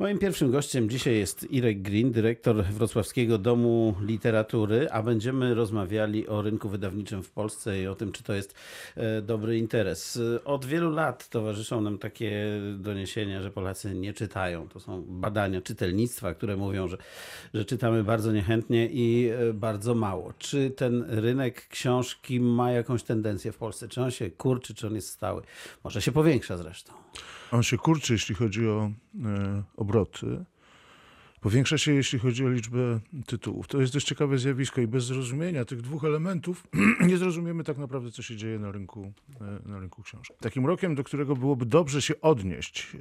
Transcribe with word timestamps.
Moim 0.00 0.18
pierwszym 0.18 0.50
gościem 0.50 0.90
dzisiaj 0.90 1.18
jest 1.18 1.50
Irek 1.50 1.82
Green, 1.82 2.12
dyrektor 2.12 2.64
Wrocławskiego 2.64 3.38
Domu 3.38 3.94
Literatury, 4.00 4.90
a 4.90 5.02
będziemy 5.02 5.54
rozmawiali 5.54 6.28
o 6.28 6.42
rynku 6.42 6.68
wydawniczym 6.68 7.22
w 7.22 7.30
Polsce 7.30 7.82
i 7.82 7.86
o 7.86 7.94
tym, 7.94 8.12
czy 8.12 8.22
to 8.22 8.34
jest 8.34 8.54
e, 8.96 9.22
dobry 9.22 9.58
interes. 9.58 10.20
Od 10.44 10.64
wielu 10.64 10.90
lat 10.90 11.28
towarzyszą 11.28 11.80
nam 11.80 11.98
takie 11.98 12.60
doniesienia, 12.78 13.42
że 13.42 13.50
Polacy 13.50 13.94
nie 13.94 14.12
czytają. 14.12 14.68
To 14.68 14.80
są 14.80 15.04
badania 15.08 15.60
czytelnictwa, 15.60 16.34
które 16.34 16.56
mówią, 16.56 16.88
że, 16.88 16.96
że 17.54 17.64
czytamy 17.64 18.04
bardzo 18.04 18.32
niechętnie 18.32 18.86
i 18.86 19.28
e, 19.28 19.52
bardzo 19.52 19.94
mało. 19.94 20.32
Czy 20.38 20.70
ten 20.70 21.04
rynek 21.08 21.68
książki 21.68 22.40
ma 22.40 22.72
jakąś 22.72 23.02
tendencję 23.02 23.52
w 23.52 23.56
Polsce? 23.56 23.88
Czy 23.88 24.02
on 24.02 24.10
się 24.10 24.30
kurczy, 24.30 24.74
czy 24.74 24.86
on 24.86 24.94
jest 24.94 25.08
stały? 25.08 25.42
Może 25.84 26.02
się 26.02 26.12
powiększa 26.12 26.56
zresztą. 26.56 26.92
On 27.50 27.62
się 27.62 27.78
kurczy, 27.78 28.12
jeśli 28.12 28.34
chodzi 28.34 28.68
o 28.68 28.90
e, 29.24 29.62
obroty. 29.76 30.44
Powiększa 31.40 31.78
się, 31.78 31.92
jeśli 31.92 32.18
chodzi 32.18 32.44
o 32.44 32.48
liczbę 32.48 33.00
tytułów. 33.26 33.68
To 33.68 33.80
jest 33.80 33.92
dość 33.92 34.06
ciekawe 34.06 34.38
zjawisko 34.38 34.80
i 34.80 34.86
bez 34.86 35.04
zrozumienia 35.04 35.64
tych 35.64 35.80
dwóch 35.80 36.04
elementów 36.04 36.66
nie 37.08 37.16
zrozumiemy 37.16 37.64
tak 37.64 37.78
naprawdę, 37.78 38.10
co 38.10 38.22
się 38.22 38.36
dzieje 38.36 38.58
na 38.58 38.72
rynku, 38.72 39.12
e, 39.40 39.68
na 39.68 39.78
rynku 39.78 40.02
książek. 40.02 40.36
Takim 40.40 40.66
rokiem, 40.66 40.94
do 40.94 41.04
którego 41.04 41.36
byłoby 41.36 41.66
dobrze 41.66 42.02
się 42.02 42.20
odnieść, 42.20 42.96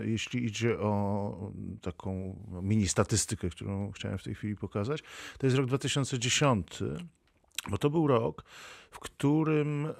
e, 0.00 0.06
jeśli 0.06 0.44
idzie 0.44 0.78
o 0.78 1.52
taką 1.82 2.36
mini 2.62 2.88
statystykę, 2.88 3.50
którą 3.50 3.92
chciałem 3.92 4.18
w 4.18 4.22
tej 4.22 4.34
chwili 4.34 4.56
pokazać, 4.56 5.02
to 5.38 5.46
jest 5.46 5.56
rok 5.56 5.66
2010, 5.66 6.66
bo 7.70 7.78
to 7.78 7.90
był 7.90 8.06
rok, 8.06 8.44
w 8.90 8.98
którym 8.98 9.86
e, 9.86 9.92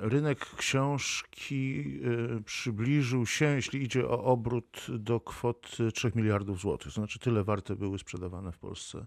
rynek 0.00 0.56
książki 0.56 1.84
e, 2.38 2.42
przybliżył 2.42 3.26
się, 3.26 3.44
jeśli 3.44 3.82
idzie 3.82 4.08
o 4.08 4.24
obrót, 4.24 4.86
do 4.88 5.20
kwot 5.20 5.76
3 5.94 6.12
miliardów 6.14 6.60
złotych. 6.60 6.92
To 6.92 7.00
znaczy 7.00 7.18
tyle 7.18 7.44
warte 7.44 7.76
były 7.76 7.98
sprzedawane 7.98 8.52
w 8.52 8.58
Polsce 8.58 9.06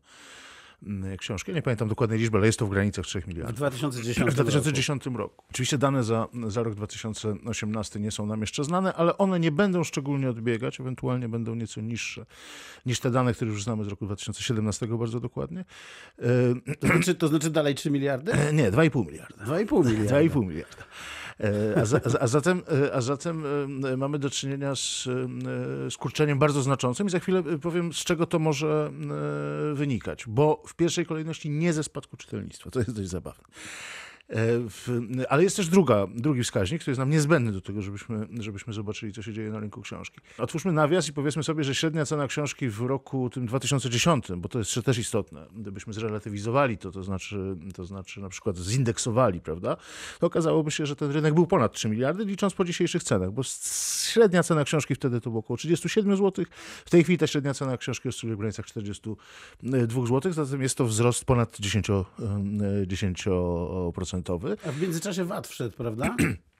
książki. 1.18 1.54
Nie 1.54 1.62
pamiętam 1.62 1.88
dokładnej 1.88 2.20
liczby, 2.20 2.38
ale 2.38 2.46
jest 2.46 2.60
to 2.60 2.66
w 2.66 2.70
granicach 2.70 3.06
3 3.06 3.24
miliardów. 3.28 3.56
W 3.56 3.58
2010, 3.58 4.32
w 4.32 4.34
2010 4.34 5.06
roku. 5.06 5.18
roku. 5.18 5.44
Oczywiście 5.50 5.78
dane 5.78 6.04
za, 6.04 6.28
za 6.48 6.64
rok 6.64 6.76
2018 6.76 8.00
nie 8.00 8.12
są 8.12 8.26
nam 8.26 8.42
jeszcze 8.42 8.64
znane, 8.64 8.94
ale 8.94 9.18
one 9.18 9.40
nie 9.40 9.52
będą 9.52 9.84
szczególnie 9.84 10.30
odbiegać, 10.30 10.80
ewentualnie 10.80 11.30
będą 11.30 11.56
nieco 11.56 11.82
niższe 11.82 12.26
niż 12.86 13.00
te 13.00 13.12
dane, 13.12 13.34
które 13.34 13.52
już 13.52 13.64
znamy 13.64 13.84
z 13.84 13.88
roku 13.88 14.06
2017 14.06 14.88
bardzo 14.88 15.20
dokładnie. 15.20 15.66
To 16.80 16.88
znaczy, 16.88 17.16
to 17.16 17.28
znaczy 17.28 17.50
dalej 17.50 17.76
3 17.76 17.92
miliardy? 17.92 18.32
Nie, 18.54 18.72
2,5 18.72 19.06
miliarda. 19.06 19.46
2,5 19.46 19.86
miliarda. 19.86 20.16
2,5 20.16 20.48
miliarda. 20.48 20.84
E, 21.40 21.82
a, 21.82 21.86
za, 21.86 22.00
a, 22.20 22.28
zatem, 22.28 22.64
e, 22.86 22.94
a 22.94 23.02
zatem 23.02 23.44
e, 23.86 23.98
mamy 23.98 24.20
do 24.20 24.30
czynienia 24.30 24.76
z, 24.76 25.04
z 25.90 25.98
kurczeniem 25.98 26.40
bardzo 26.40 26.62
znaczącym 26.62 27.08
i 27.08 27.10
za 27.10 27.20
chwilę 27.20 27.44
powiem, 27.62 27.94
z 27.94 27.98
czego 27.98 28.26
to 28.26 28.40
może 28.40 28.92
wynikać. 29.74 30.24
Bo 30.28 30.64
w 30.68 30.76
pierwszej 30.76 31.06
kolejności 31.06 31.50
nie 31.50 31.74
ze 31.74 31.84
spadku 31.84 32.18
czytelnictwa. 32.18 32.72
To 32.72 32.80
jest 32.80 32.96
dość 32.96 33.10
zabawne. 33.10 33.44
E, 34.30 35.30
ale 35.30 35.44
jest 35.44 35.56
też 35.56 35.68
druga, 35.68 36.08
drugi 36.16 36.44
wskaźnik, 36.44 36.82
który 36.82 36.92
jest 36.92 37.00
nam 37.00 37.10
niezbędny 37.10 37.52
do 37.52 37.62
tego, 37.62 37.82
żebyśmy, 37.82 38.28
żebyśmy 38.40 38.74
zobaczyli, 38.74 39.14
co 39.14 39.22
się 39.22 39.34
dzieje 39.34 39.50
na 39.50 39.60
rynku 39.60 39.82
książki. 39.82 40.20
Otwórzmy 40.38 40.72
nawias 40.72 41.10
i 41.10 41.14
powiedzmy 41.14 41.44
sobie, 41.44 41.64
że 41.64 41.76
średnia 41.76 42.06
cena 42.06 42.28
książki 42.28 42.70
w 42.70 42.82
roku 42.82 43.30
tym 43.30 43.46
2010, 43.46 44.28
bo 44.38 44.50
to 44.50 44.60
jest 44.60 44.82
też 44.86 44.98
istotne, 44.98 45.48
gdybyśmy 45.56 45.94
zrelatywizowali 45.94 46.78
to, 46.78 46.92
to 46.92 47.04
znaczy, 47.04 47.58
to 47.74 47.86
znaczy 47.86 48.22
na 48.22 48.30
przykład 48.30 48.58
zindeksowali, 48.58 49.42
prawda, 49.42 49.78
to 50.20 50.28
okazałoby 50.28 50.72
się, 50.72 50.86
że 50.86 50.96
ten 50.96 51.12
rynek 51.12 51.34
był 51.34 51.48
ponad 51.48 51.74
3 51.74 51.90
miliardy, 51.90 52.26
licząc 52.26 52.54
po 52.54 52.66
dzisiejszych 52.66 53.04
cenach, 53.04 53.32
bo 53.32 53.42
średnia 54.12 54.44
cena 54.44 54.64
książki 54.64 54.96
wtedy 54.96 55.22
to 55.22 55.30
było 55.30 55.40
około 55.40 55.58
37 55.58 56.18
zł, 56.18 56.46
w 56.86 56.90
tej 56.90 57.04
chwili 57.04 57.18
ta 57.18 57.28
średnia 57.28 57.54
cena 57.54 57.78
książki 57.78 58.10
oscyluje 58.10 58.36
w 58.36 58.40
granicach 58.40 58.66
42 58.66 60.06
zł, 60.06 60.34
zatem 60.34 60.62
jest 60.62 60.78
to 60.78 60.86
wzrost 60.86 61.26
ponad 61.26 61.60
10%. 61.60 62.04
10% 62.88 64.15
a 64.68 64.72
w 64.72 64.82
międzyczasie 64.82 65.26
VAT 65.26 65.48
wszedł, 65.48 65.78
prawda? 65.78 66.16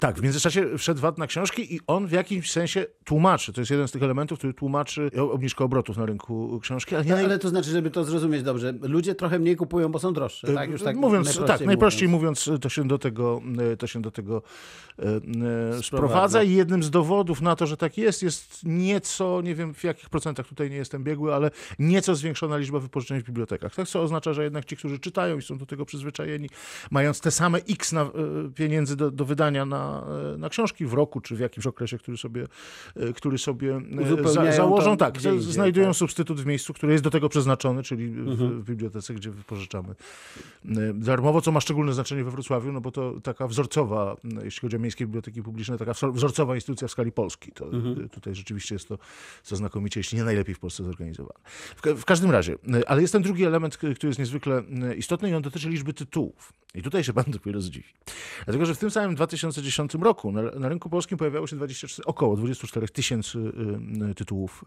Tak, 0.00 0.18
w 0.18 0.22
międzyczasie 0.22 0.78
wszedł 0.78 1.00
VAT 1.00 1.18
na 1.18 1.26
książki 1.26 1.74
i 1.74 1.80
on 1.86 2.06
w 2.06 2.12
jakimś 2.12 2.52
sensie 2.52 2.86
tłumaczy. 3.04 3.52
To 3.52 3.60
jest 3.60 3.70
jeden 3.70 3.88
z 3.88 3.92
tych 3.92 4.02
elementów, 4.02 4.38
który 4.38 4.54
tłumaczy 4.54 5.10
obniżkę 5.30 5.64
obrotów 5.64 5.96
na 5.96 6.06
rynku 6.06 6.60
książki. 6.62 6.94
Ale, 6.94 7.04
no, 7.04 7.16
ale 7.16 7.38
to 7.38 7.48
znaczy, 7.48 7.70
żeby 7.70 7.90
to 7.90 8.04
zrozumieć 8.04 8.42
dobrze, 8.42 8.74
ludzie 8.82 9.14
trochę 9.14 9.38
mniej 9.38 9.56
kupują, 9.56 9.92
bo 9.92 9.98
są 9.98 10.12
droższe. 10.12 10.54
Tak, 10.54 10.70
już 10.70 10.82
tak 10.82 10.96
mówiąc, 10.96 11.26
najprościej 11.26 11.58
tak, 11.58 11.66
najprościej 11.66 12.08
mówiąc. 12.08 12.46
mówiąc, 12.46 12.62
to 12.62 12.68
się 12.68 12.88
do 12.88 12.98
tego, 12.98 13.42
to 13.78 13.86
się 13.86 14.02
do 14.02 14.10
tego 14.10 14.42
e, 15.78 15.82
sprowadza 15.82 16.42
i 16.42 16.52
jednym 16.52 16.82
z 16.82 16.90
dowodów 16.90 17.40
na 17.40 17.56
to, 17.56 17.66
że 17.66 17.76
tak 17.76 17.98
jest, 17.98 18.22
jest 18.22 18.64
nieco, 18.64 19.40
nie 19.44 19.54
wiem 19.54 19.74
w 19.74 19.84
jakich 19.84 20.10
procentach 20.10 20.46
tutaj 20.46 20.70
nie 20.70 20.76
jestem 20.76 21.04
biegły, 21.04 21.34
ale 21.34 21.50
nieco 21.78 22.14
zwiększona 22.14 22.56
liczba 22.56 22.78
wypożyczeń 22.78 23.20
w 23.20 23.24
bibliotekach. 23.24 23.74
Tak, 23.74 23.88
co 23.88 24.02
oznacza, 24.02 24.32
że 24.32 24.44
jednak 24.44 24.64
ci, 24.64 24.76
którzy 24.76 24.98
czytają 24.98 25.38
i 25.38 25.42
są 25.42 25.58
do 25.58 25.66
tego 25.66 25.86
przyzwyczajeni, 25.86 26.48
mając 26.90 27.20
te 27.20 27.30
same 27.30 27.58
x 27.58 27.92
na, 27.92 28.10
pieniędzy 28.54 28.96
do, 28.96 29.10
do 29.10 29.24
wydania, 29.24 29.45
wydania 29.46 29.66
na, 29.66 30.04
e, 30.34 30.38
na 30.38 30.48
książki 30.48 30.86
w 30.86 30.92
roku, 30.92 31.20
czy 31.20 31.36
w 31.36 31.40
jakimś 31.40 31.66
okresie, 31.66 31.98
który 31.98 32.16
sobie, 32.16 32.46
e, 32.96 33.12
który 33.12 33.38
sobie 33.38 33.80
e, 34.24 34.28
za, 34.28 34.52
założą. 34.52 34.96
Tak, 34.96 35.16
indziej, 35.16 35.40
znajdują 35.40 35.86
tak. 35.86 35.96
substytut 35.96 36.40
w 36.40 36.46
miejscu, 36.46 36.74
który 36.74 36.92
jest 36.92 37.04
do 37.04 37.10
tego 37.10 37.28
przeznaczony, 37.28 37.82
czyli 37.82 38.04
mhm. 38.04 38.36
w, 38.36 38.62
w, 38.62 38.64
bibliotece, 38.64 39.14
gdzie 39.14 39.30
wypożyczamy 39.30 39.94
darmowo, 40.94 41.40
co 41.40 41.52
ma 41.52 41.60
szczególne 41.60 41.92
znaczenie 41.92 42.24
we 42.24 42.30
Wrocławiu, 42.30 42.72
no 42.72 42.80
bo 42.80 42.90
to 42.90 43.20
taka 43.22 43.46
wzorcowa, 43.46 44.16
jeśli 44.44 44.60
chodzi 44.60 44.76
o 44.76 44.78
miejskie 44.78 45.06
biblioteki 45.06 45.42
publiczne, 45.42 45.78
taka 45.78 45.92
wzorcowa 46.12 46.54
instytucja 46.54 46.88
w 46.88 46.90
skali 46.90 47.12
Polski. 47.12 47.52
To, 47.52 47.64
mhm. 47.64 48.08
Tutaj 48.08 48.34
rzeczywiście 48.34 48.74
jest 48.74 48.88
to 48.88 48.98
co 49.42 49.56
znakomicie, 49.56 50.00
jeśli 50.00 50.18
nie 50.18 50.24
najlepiej 50.24 50.54
w 50.54 50.58
Polsce 50.58 50.84
zorganizowane. 50.84 51.40
W, 51.76 52.00
w 52.00 52.04
każdym 52.04 52.30
razie, 52.30 52.56
ale 52.86 53.00
jest 53.00 53.12
ten 53.12 53.22
drugi 53.22 53.44
element, 53.44 53.76
który 53.76 53.94
jest 54.02 54.18
niezwykle 54.18 54.62
istotny 54.96 55.30
i 55.30 55.34
on 55.34 55.42
dotyczy 55.42 55.68
liczby 55.68 55.92
tytułów. 55.92 56.52
I 56.76 56.82
tutaj 56.82 57.04
się 57.04 57.12
pan 57.20 57.24
dopiero 57.28 57.60
zdziwi. 57.60 57.88
Dlatego, 58.44 58.66
że 58.66 58.74
w 58.74 58.78
tym 58.78 58.90
samym 58.90 59.14
2000 59.14 59.35
2010 59.40 59.94
roku 59.94 60.32
na, 60.32 60.42
na 60.42 60.68
rynku 60.68 60.90
polskim 60.90 61.18
pojawiało 61.18 61.46
się 61.46 61.56
24, 61.56 62.04
około 62.06 62.36
24 62.36 62.88
tysięcy 62.88 63.38
y, 63.38 64.10
y, 64.10 64.14
tytułów 64.14 64.64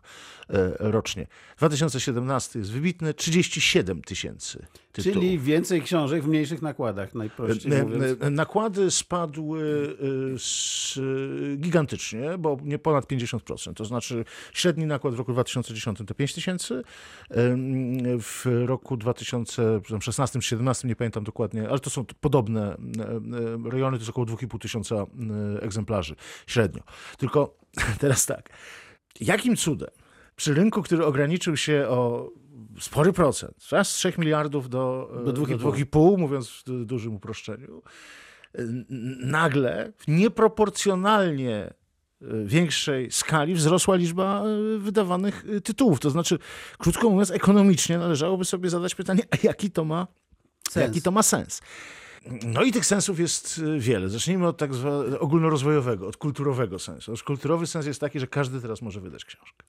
y, 0.50 0.54
rocznie. 0.80 1.28
2017 1.58 2.60
jest 2.60 2.72
wybitny 2.72 3.14
37 3.14 4.02
tysięcy 4.02 4.66
tytułów. 4.92 5.18
Czyli 5.18 5.40
więcej 5.40 5.82
książek 5.82 6.24
w 6.24 6.28
mniejszych 6.28 6.62
nakładach, 6.62 7.16
najprościej 7.16 7.84
mówiąc. 7.84 8.04
Nakłady 8.32 8.92
spadły 8.92 9.96
gigantycznie, 11.58 12.38
bo 12.40 12.58
nie 12.64 12.80
ponad 12.80 13.06
50%. 13.06 13.74
To 13.74 13.86
znaczy 13.86 14.26
średni 14.54 14.86
nakład 14.86 15.14
w 15.14 15.18
roku 15.18 15.34
2010 15.34 16.00
to 16.08 16.14
5 16.16 16.34
tysięcy, 16.34 16.84
w 18.22 18.46
roku 18.66 18.98
2016-2017 18.98 20.86
nie 20.86 20.96
pamiętam 20.96 21.24
dokładnie, 21.24 21.70
ale 21.70 21.80
to 21.80 21.90
są 21.90 22.06
podobne 22.22 22.78
rejony, 23.66 23.98
to 23.98 24.02
jest 24.02 24.10
około 24.10 24.26
2,5 24.28 24.60
tysiąca 24.60 25.06
egzemplarzy 25.62 26.16
średnio. 26.48 26.84
Tylko 27.18 27.58
teraz 28.02 28.26
tak, 28.26 28.50
jakim 29.22 29.56
cudem 29.56 29.90
przy 30.36 30.54
rynku, 30.54 30.82
który 30.82 31.06
ograniczył 31.06 31.58
się 31.58 31.86
o 31.88 32.30
spory 32.80 33.14
procent, 33.14 33.56
z 33.84 33.88
3 33.88 34.14
miliardów 34.18 34.70
do, 34.70 35.12
do 35.26 35.34
2,5, 35.34 36.18
mówiąc 36.18 36.64
w 36.68 36.86
dużym 36.86 37.16
uproszczeniu, 37.16 37.82
y, 38.60 38.86
nagle 39.20 39.94
w 39.98 40.08
nieproporcjonalnie 40.08 41.74
y, 42.22 42.46
większej 42.46 43.12
skali 43.12 43.56
wzrosła 43.56 43.96
liczba 43.96 44.44
wydawanych 44.78 45.46
tytułów. 45.64 46.00
To 46.00 46.10
znaczy, 46.10 46.40
krótko 46.78 47.10
mówiąc, 47.10 47.32
ekonomicznie 47.32 47.98
należałoby 47.98 48.46
sobie 48.46 48.70
zadać 48.70 48.96
pytanie, 48.96 49.24
a 49.32 49.36
jaki 49.44 49.72
to 49.72 49.86
ma 49.86 50.08
sens? 50.70 50.88
Jaki 50.88 51.02
to 51.02 51.12
ma 51.12 51.24
sens? 51.24 51.62
No 52.44 52.64
i 52.64 52.72
tych 52.72 52.86
sensów 52.86 53.20
jest 53.20 53.62
wiele. 53.78 54.10
Zacznijmy 54.10 54.48
od 54.48 54.58
tak 54.58 54.74
zwanego 54.74 55.20
ogólnorozwojowego, 55.20 56.08
od 56.08 56.18
kulturowego 56.18 56.80
sensu. 56.80 57.14
Kulturowy 57.26 57.68
sens 57.68 57.86
jest 57.86 58.00
taki, 58.00 58.20
że 58.20 58.28
każdy 58.28 58.62
teraz 58.62 58.82
może 58.82 59.02
wydać 59.02 59.26
książkę. 59.26 59.66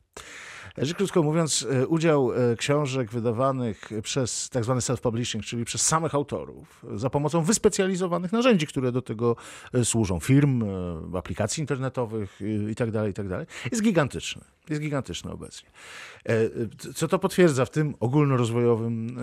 Że 0.79 0.95
krótko 0.95 1.23
mówiąc, 1.23 1.67
e, 1.71 1.87
udział 1.87 2.33
e, 2.33 2.57
książek 2.57 3.11
wydawanych 3.11 3.91
przez 4.03 4.51
tak 4.51 4.65
zwany 4.65 4.81
self-publishing, 4.81 5.43
czyli 5.43 5.65
przez 5.65 5.83
samych 5.83 6.15
autorów, 6.15 6.85
za 6.95 7.11
pomocą 7.11 7.43
wyspecjalizowanych 7.43 8.33
narzędzi, 8.33 8.67
które 8.67 8.93
do 8.93 9.03
tego 9.03 9.37
e, 9.75 9.85
służą, 9.85 10.21
firm, 10.21 10.65
aplikacji 11.17 11.61
internetowych 11.61 12.41
itd., 12.69 12.93
tak 12.93 13.07
itd., 13.07 13.47
tak 13.47 13.73
jest 13.73 13.83
gigantyczny. 13.83 14.43
Jest 14.71 14.83
gigantyczny 14.83 15.31
obecnie. 15.31 15.71
Co 16.95 17.09
to 17.09 17.19
potwierdza 17.19 17.65
w 17.65 17.71
tym 17.71 17.95
ogólnorozwojowym 18.01 19.19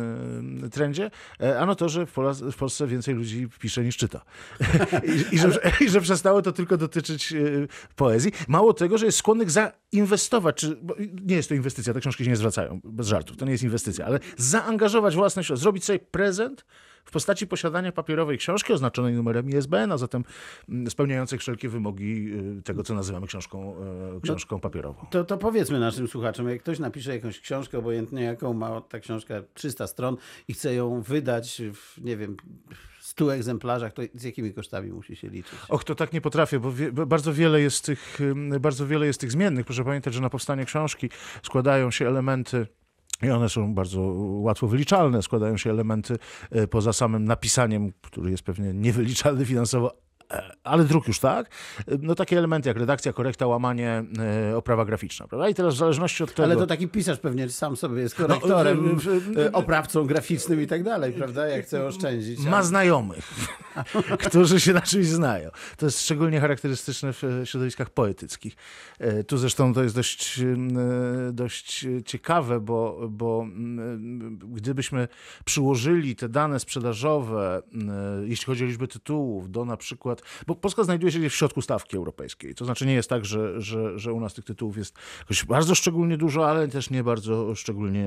trendzie? 0.72 1.12
Ano 1.60 1.76
to, 1.76 1.90
że 1.90 2.06
w 2.52 2.56
Polsce 2.60 2.88
więcej 2.88 3.16
ludzi 3.16 3.48
pisze 3.60 3.84
niż 3.84 3.98
czyta. 3.98 4.22
I, 5.32 5.36
i, 5.36 5.40
że, 5.40 5.60
I, 5.82 5.90
że, 5.90 6.02
przestało 6.02 6.42
to 6.42 6.52
tylko 6.52 6.78
dotyczyć 6.78 7.34
poezji. 7.96 8.32
Mało 8.48 8.74
tego, 8.74 8.98
że 8.98 9.06
jest 9.06 9.18
skłonnych 9.18 9.52
zainwestować, 9.52 10.56
czy, 10.56 10.78
nie 11.26 11.36
jest 11.36 11.50
to 11.50 11.56
inwestycja, 11.56 11.94
te 11.94 12.00
książki 12.00 12.24
się 12.24 12.30
nie 12.30 12.36
zwracają, 12.36 12.82
bez 12.84 13.08
żartów, 13.08 13.38
to 13.38 13.46
nie 13.46 13.52
jest 13.52 13.64
inwestycja, 13.64 14.06
ale 14.06 14.20
zaangażować 14.38 15.16
własne 15.16 15.44
środki, 15.44 15.62
zrobić 15.62 15.86
sobie 15.86 16.00
prezent 16.00 16.66
w 17.08 17.12
postaci 17.12 17.48
posiadania 17.48 17.92
papierowej 17.92 18.38
książki 18.38 18.74
oznaczonej 18.74 19.14
numerem 19.14 19.50
ISBN, 19.50 19.92
a 19.92 19.98
zatem 19.98 20.24
mm, 20.70 20.90
spełniającej 20.90 21.40
wszelkie 21.40 21.70
wymogi 21.70 22.34
y, 22.60 22.64
tego, 22.64 22.84
co 22.84 22.94
nazywamy 22.94 23.28
książką, 23.28 23.76
e, 24.18 24.22
książką 24.22 24.56
no, 24.56 24.60
papierową. 24.60 25.06
To, 25.10 25.24
to 25.24 25.38
powiedzmy 25.38 25.80
naszym 25.80 26.08
słuchaczom, 26.08 26.50
jak 26.50 26.62
ktoś 26.62 26.80
napisze 26.80 27.16
jakąś 27.16 27.40
książkę, 27.40 27.78
obojętnie 27.78 28.24
jaką 28.24 28.54
ma 28.54 28.82
ta 28.82 29.00
książka 29.00 29.36
300 29.54 29.88
stron 29.88 30.18
i 30.48 30.54
chce 30.54 30.74
ją 30.74 31.02
wydać 31.02 31.62
w, 31.74 32.04
nie 32.04 32.18
wiem, 32.18 32.38
100 33.00 33.34
egzemplarzach, 33.34 33.94
to 33.94 34.02
z 34.14 34.24
jakimi 34.24 34.54
kosztami 34.54 34.92
musi 34.92 35.16
się 35.16 35.30
liczyć? 35.30 35.60
Och, 35.70 35.84
to 35.84 35.96
tak 35.96 36.14
nie 36.14 36.22
potrafię, 36.22 36.60
bo, 36.60 36.72
wie, 36.72 36.92
bo 36.92 37.06
bardzo, 37.06 37.34
wiele 37.34 37.62
jest 37.62 37.86
tych, 37.86 38.20
bardzo 38.60 38.88
wiele 38.88 39.06
jest 39.06 39.20
tych 39.20 39.32
zmiennych. 39.32 39.66
Proszę 39.66 39.84
pamiętać, 39.84 40.14
że 40.14 40.22
na 40.22 40.30
powstanie 40.30 40.66
książki 40.66 41.10
składają 41.44 41.92
się 41.92 42.08
elementy 42.08 42.68
i 43.24 43.30
one 43.30 43.50
są 43.50 43.74
bardzo 43.74 44.02
łatwo 44.42 44.68
wyliczalne. 44.68 45.22
Składają 45.22 45.58
się 45.58 45.70
elementy 45.70 46.18
e, 46.52 46.68
poza 46.68 46.94
samym 46.94 47.26
napisaniem, 47.26 47.92
który 48.02 48.32
jest 48.32 48.44
pewnie 48.44 48.74
niewyliczalny 48.74 49.46
finansowo, 49.46 50.07
ale 50.64 50.84
druk 50.84 51.08
już 51.08 51.20
tak, 51.20 51.50
no 52.02 52.16
takie 52.16 52.38
elementy 52.38 52.70
jak 52.70 52.78
redakcja, 52.78 53.14
korekta, 53.14 53.48
łamanie, 53.48 54.04
e, 54.52 54.58
oprawa 54.58 54.86
graficzna, 54.86 55.28
prawda? 55.28 55.50
I 55.50 55.54
teraz 55.54 55.76
w 55.76 55.78
zależności 55.78 56.24
od 56.24 56.34
tego... 56.34 56.44
Ale 56.44 56.56
to 56.56 56.68
taki 56.68 56.88
pisarz 56.88 57.20
pewnie 57.20 57.50
sam 57.50 57.78
sobie 57.78 58.02
jest 58.02 58.16
korektorem, 58.16 59.00
no, 59.36 59.52
oprawcą 59.52 60.06
graficznym 60.06 60.62
i 60.62 60.68
tak 60.68 60.84
dalej, 60.84 61.14
prawda? 61.14 61.48
Jak 61.48 61.66
chce 61.66 61.86
oszczędzić. 61.86 62.40
Ma 62.40 62.64
znajomych, 62.64 63.32
którzy 64.28 64.60
się 64.60 64.74
na 64.74 64.82
czymś 64.82 65.06
znają. 65.06 65.50
To 65.78 65.86
jest 65.86 66.02
szczególnie 66.02 66.40
charakterystyczne 66.40 67.14
w 67.14 67.24
środowiskach 67.44 67.90
poetyckich. 67.90 68.56
Tu 69.28 69.38
zresztą 69.38 69.74
to 69.74 69.84
jest 69.84 69.96
dość, 69.96 70.42
dość 71.32 71.86
ciekawe, 72.06 72.60
bo, 72.60 73.08
bo 73.10 73.46
gdybyśmy 74.38 75.08
przyłożyli 75.46 76.16
te 76.16 76.30
dane 76.30 76.60
sprzedażowe, 76.60 77.62
jeśli 78.26 78.46
chodzi 78.46 78.64
o 78.64 78.68
liczbę 78.68 78.88
tytułów, 78.88 79.52
do 79.52 79.66
na 79.66 79.78
przykład 79.78 80.17
przykład, 80.22 80.46
bo 80.48 80.56
Polska 80.56 80.84
znajduje 80.84 81.12
się 81.12 81.30
w 81.30 81.36
środku 81.36 81.62
stawki 81.62 81.98
europejskiej. 81.98 82.56
To 82.56 82.66
znaczy 82.66 82.86
nie 82.86 82.94
jest 82.94 83.10
tak, 83.10 83.26
że, 83.26 83.62
że, 83.62 84.00
że 84.00 84.14
u 84.14 84.20
nas 84.20 84.34
tych 84.34 84.46
tytułów 84.46 84.78
jest 84.78 84.96
jakoś 85.20 85.46
bardzo 85.46 85.76
szczególnie 85.76 86.18
dużo, 86.18 86.50
ale 86.50 86.68
też 86.68 86.90
nie 86.90 87.04
bardzo 87.04 87.56
szczególnie 87.56 88.06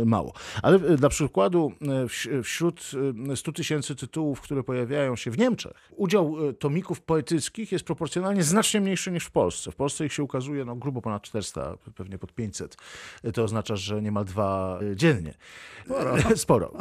e, 0.00 0.04
mało. 0.04 0.32
Ale 0.62 0.76
e, 0.76 0.96
dla 0.96 1.08
przykładu 1.08 1.72
e, 2.34 2.42
wśród 2.42 2.90
100 3.34 3.52
tysięcy 3.52 3.94
tytułów, 3.96 4.40
które 4.40 4.62
pojawiają 4.62 5.16
się 5.16 5.30
w 5.30 5.38
Niemczech, 5.38 5.72
udział 5.96 6.36
tomików 6.58 7.00
poetyckich 7.00 7.72
jest 7.72 7.84
proporcjonalnie 7.84 8.42
znacznie 8.42 8.80
mniejszy 8.80 9.10
niż 9.10 9.24
w 9.24 9.30
Polsce. 9.30 9.72
W 9.72 9.76
Polsce 9.76 10.06
ich 10.06 10.12
się 10.12 10.22
ukazuje 10.22 10.64
no, 10.64 10.76
grubo 10.76 11.02
ponad 11.02 11.22
400, 11.22 11.76
pewnie 11.94 12.18
pod 12.18 12.32
500. 12.32 12.76
To 13.34 13.42
oznacza, 13.42 13.76
że 13.76 14.02
niemal 14.02 14.24
dwa 14.24 14.80
dziennie. 14.94 15.34
Sporo. 15.84 16.16
Sporo. 16.36 16.72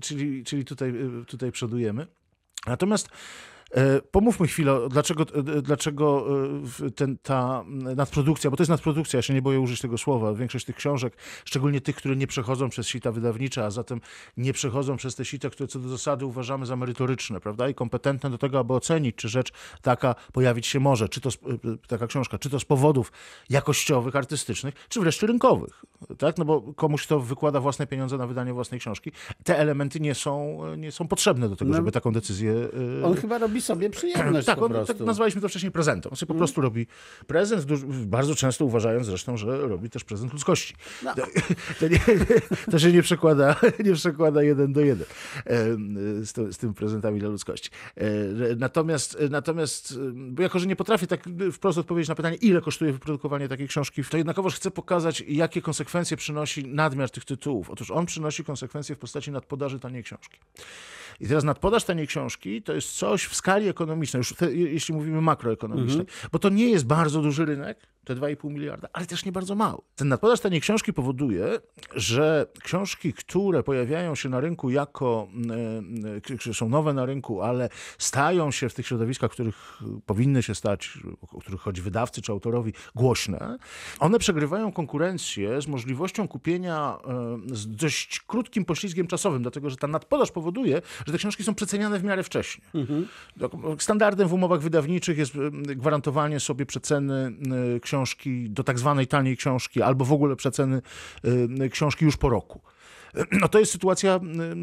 Czyli, 0.00 0.44
czyli 0.44 0.64
tutaj, 0.64 0.94
tutaj 1.26 1.52
przodujemy. 1.52 2.06
Natomiast 2.66 3.08
pomówmy 4.10 4.46
chwilę, 4.46 4.78
dlaczego, 4.90 5.24
e, 5.34 5.62
dlaczego 5.62 6.26
e, 6.86 6.90
ten, 6.90 7.18
ta 7.22 7.64
nadprodukcja, 7.96 8.50
bo 8.50 8.56
to 8.56 8.62
jest 8.62 8.70
nadprodukcja, 8.70 9.16
ja 9.16 9.22
się 9.22 9.34
nie 9.34 9.42
boję 9.42 9.60
użyć 9.60 9.80
tego 9.80 9.98
słowa, 9.98 10.34
większość 10.34 10.64
tych 10.66 10.76
książek, 10.76 11.16
szczególnie 11.44 11.80
tych, 11.80 11.96
które 11.96 12.16
nie 12.16 12.26
przechodzą 12.26 12.68
przez 12.68 12.88
sita 12.88 13.12
wydawnicze, 13.12 13.64
a 13.64 13.70
zatem 13.70 14.00
nie 14.36 14.52
przechodzą 14.52 14.96
przez 14.96 15.14
te 15.14 15.24
sita, 15.24 15.50
które 15.50 15.68
co 15.68 15.78
do 15.78 15.88
zasady 15.88 16.26
uważamy 16.26 16.66
za 16.66 16.76
merytoryczne, 16.76 17.40
prawda, 17.40 17.68
i 17.68 17.74
kompetentne 17.74 18.30
do 18.30 18.38
tego, 18.38 18.58
aby 18.58 18.72
ocenić, 18.72 19.16
czy 19.16 19.28
rzecz 19.28 19.52
taka 19.82 20.14
pojawić 20.32 20.66
się 20.66 20.80
może, 20.80 21.08
czy 21.08 21.20
to 21.20 21.30
taka 21.88 22.06
książka, 22.06 22.38
czy 22.38 22.50
to 22.50 22.60
z 22.60 22.64
powodów 22.64 23.12
jakościowych, 23.50 24.16
artystycznych, 24.16 24.74
czy 24.88 25.00
wreszcie 25.00 25.26
rynkowych, 25.26 25.84
tak, 26.18 26.38
no 26.38 26.44
bo 26.44 26.62
komuś, 26.62 27.06
kto 27.06 27.20
wykłada 27.20 27.60
własne 27.60 27.86
pieniądze 27.86 28.18
na 28.18 28.26
wydanie 28.26 28.52
własnej 28.52 28.80
książki, 28.80 29.12
te 29.44 29.58
elementy 29.58 30.00
nie 30.00 30.14
są, 30.14 30.60
nie 30.76 30.92
są 30.92 31.08
potrzebne 31.08 31.48
do 31.48 31.56
tego, 31.56 31.70
no, 31.70 31.76
żeby 31.76 31.92
taką 31.92 32.12
decyzję... 32.12 32.54
On 33.04 33.16
chyba 33.16 33.38
robi 33.38 33.63
sobie 33.64 33.90
przyjemność 33.90 34.46
tak, 34.52 34.62
on, 34.62 34.72
tak 34.86 35.00
nazwaliśmy 35.00 35.40
to 35.40 35.48
wcześniej 35.48 35.72
prezentem. 35.72 36.12
On 36.12 36.16
sobie 36.16 36.26
po 36.26 36.34
mm. 36.34 36.38
prostu 36.38 36.60
robi 36.60 36.86
prezent, 37.26 37.64
bardzo 38.06 38.34
często 38.34 38.64
uważając 38.64 39.06
zresztą, 39.06 39.36
że 39.36 39.68
robi 39.68 39.90
też 39.90 40.04
prezent 40.04 40.32
ludzkości. 40.32 40.74
No. 41.02 41.14
To, 41.14 41.22
to, 41.80 41.88
nie, 41.88 42.00
to, 42.70 42.78
się 42.78 42.92
nie 42.92 43.02
przekłada, 43.02 43.56
nie 43.86 43.94
przekłada 43.94 44.42
jeden 44.42 44.72
do 44.72 44.80
jeden 44.80 45.06
z, 46.22 46.32
to, 46.32 46.52
z 46.52 46.58
tym 46.58 46.74
prezentami 46.74 47.20
dla 47.20 47.28
ludzkości. 47.28 47.70
E, 47.96 48.04
natomiast, 48.56 49.18
natomiast, 49.30 49.98
bo 50.14 50.42
jako, 50.42 50.58
że 50.58 50.66
nie 50.66 50.76
potrafię 50.76 51.06
tak 51.06 51.24
wprost 51.52 51.78
odpowiedzieć 51.78 52.08
na 52.08 52.14
pytanie, 52.14 52.36
ile 52.36 52.60
kosztuje 52.60 52.92
wyprodukowanie 52.92 53.48
takiej 53.48 53.68
książki, 53.68 54.04
to 54.04 54.16
jednakowoż 54.16 54.54
chcę 54.54 54.70
pokazać, 54.70 55.24
jakie 55.28 55.62
konsekwencje 55.62 56.16
przynosi 56.16 56.66
nadmiar 56.66 57.10
tych 57.10 57.24
tytułów. 57.24 57.70
Otóż 57.70 57.90
on 57.90 58.06
przynosi 58.06 58.44
konsekwencje 58.44 58.94
w 58.94 58.98
postaci 58.98 59.30
nadpodaży 59.30 59.80
taniej 59.80 60.02
książki. 60.02 60.38
I 61.20 61.28
teraz 61.28 61.44
nadpodaż 61.44 61.84
taniej 61.84 62.06
książki 62.06 62.62
to 62.62 62.72
jest 62.72 62.92
coś 62.92 63.24
w 63.26 63.34
skali 63.34 63.53
ekonomicznej, 63.62 64.18
już 64.18 64.34
jeśli 64.52 64.94
mówimy 64.94 65.20
makroekonomicznej, 65.20 66.00
mhm. 66.00 66.28
bo 66.32 66.38
to 66.38 66.48
nie 66.48 66.70
jest 66.70 66.86
bardzo 66.86 67.22
duży 67.22 67.44
rynek, 67.44 67.86
te 68.04 68.14
2,5 68.14 68.50
miliarda, 68.50 68.88
ale 68.92 69.06
też 69.06 69.24
nie 69.24 69.32
bardzo 69.32 69.54
mały. 69.54 69.78
Ten 69.96 70.08
nadpodaż 70.08 70.40
taniej 70.40 70.60
książki 70.60 70.92
powoduje, 70.92 71.58
że 71.94 72.46
książki, 72.62 73.12
które 73.12 73.62
pojawiają 73.62 74.14
się 74.14 74.28
na 74.28 74.40
rynku 74.40 74.70
jako, 74.70 75.28
które 76.24 76.50
e, 76.50 76.54
są 76.54 76.68
nowe 76.68 76.94
na 76.94 77.06
rynku, 77.06 77.42
ale 77.42 77.68
stają 77.98 78.50
się 78.50 78.68
w 78.68 78.74
tych 78.74 78.86
środowiskach, 78.86 79.30
w 79.30 79.34
których 79.34 79.82
powinny 80.06 80.42
się 80.42 80.54
stać, 80.54 80.98
o 81.32 81.40
których 81.40 81.60
chodzi 81.60 81.82
wydawcy 81.82 82.22
czy 82.22 82.32
autorowi, 82.32 82.72
głośne, 82.94 83.56
one 83.98 84.18
przegrywają 84.18 84.72
konkurencję 84.72 85.62
z 85.62 85.66
możliwością 85.66 86.28
kupienia 86.28 86.98
e, 87.50 87.56
z 87.56 87.76
dość 87.76 88.20
krótkim 88.20 88.64
poślizgiem 88.64 89.06
czasowym, 89.06 89.42
dlatego 89.42 89.70
że 89.70 89.76
ta 89.76 89.86
nadpodaż 89.86 90.30
powoduje, 90.30 90.82
że 91.06 91.12
te 91.12 91.18
książki 91.18 91.44
są 91.44 91.54
przeceniane 91.54 91.98
w 91.98 92.04
miarę 92.04 92.22
wcześnie. 92.22 92.64
Mhm. 92.74 93.06
Standardem 93.78 94.28
w 94.28 94.32
umowach 94.32 94.60
wydawniczych 94.60 95.18
jest 95.18 95.32
gwarantowanie 95.76 96.40
sobie 96.40 96.66
przeceny 96.66 97.32
książki 97.82 97.93
książki 97.94 98.50
do 98.50 98.64
tak 98.64 98.78
zwanej 98.78 99.06
taniej 99.06 99.36
książki, 99.36 99.82
albo 99.82 100.04
w 100.04 100.12
ogóle 100.12 100.36
przeceny 100.36 100.82
y, 101.60 101.70
książki 101.70 102.04
już 102.04 102.16
po 102.16 102.28
roku. 102.28 102.60
No 103.40 103.48
to 103.48 103.58
jest 103.58 103.72
sytuacja 103.72 104.20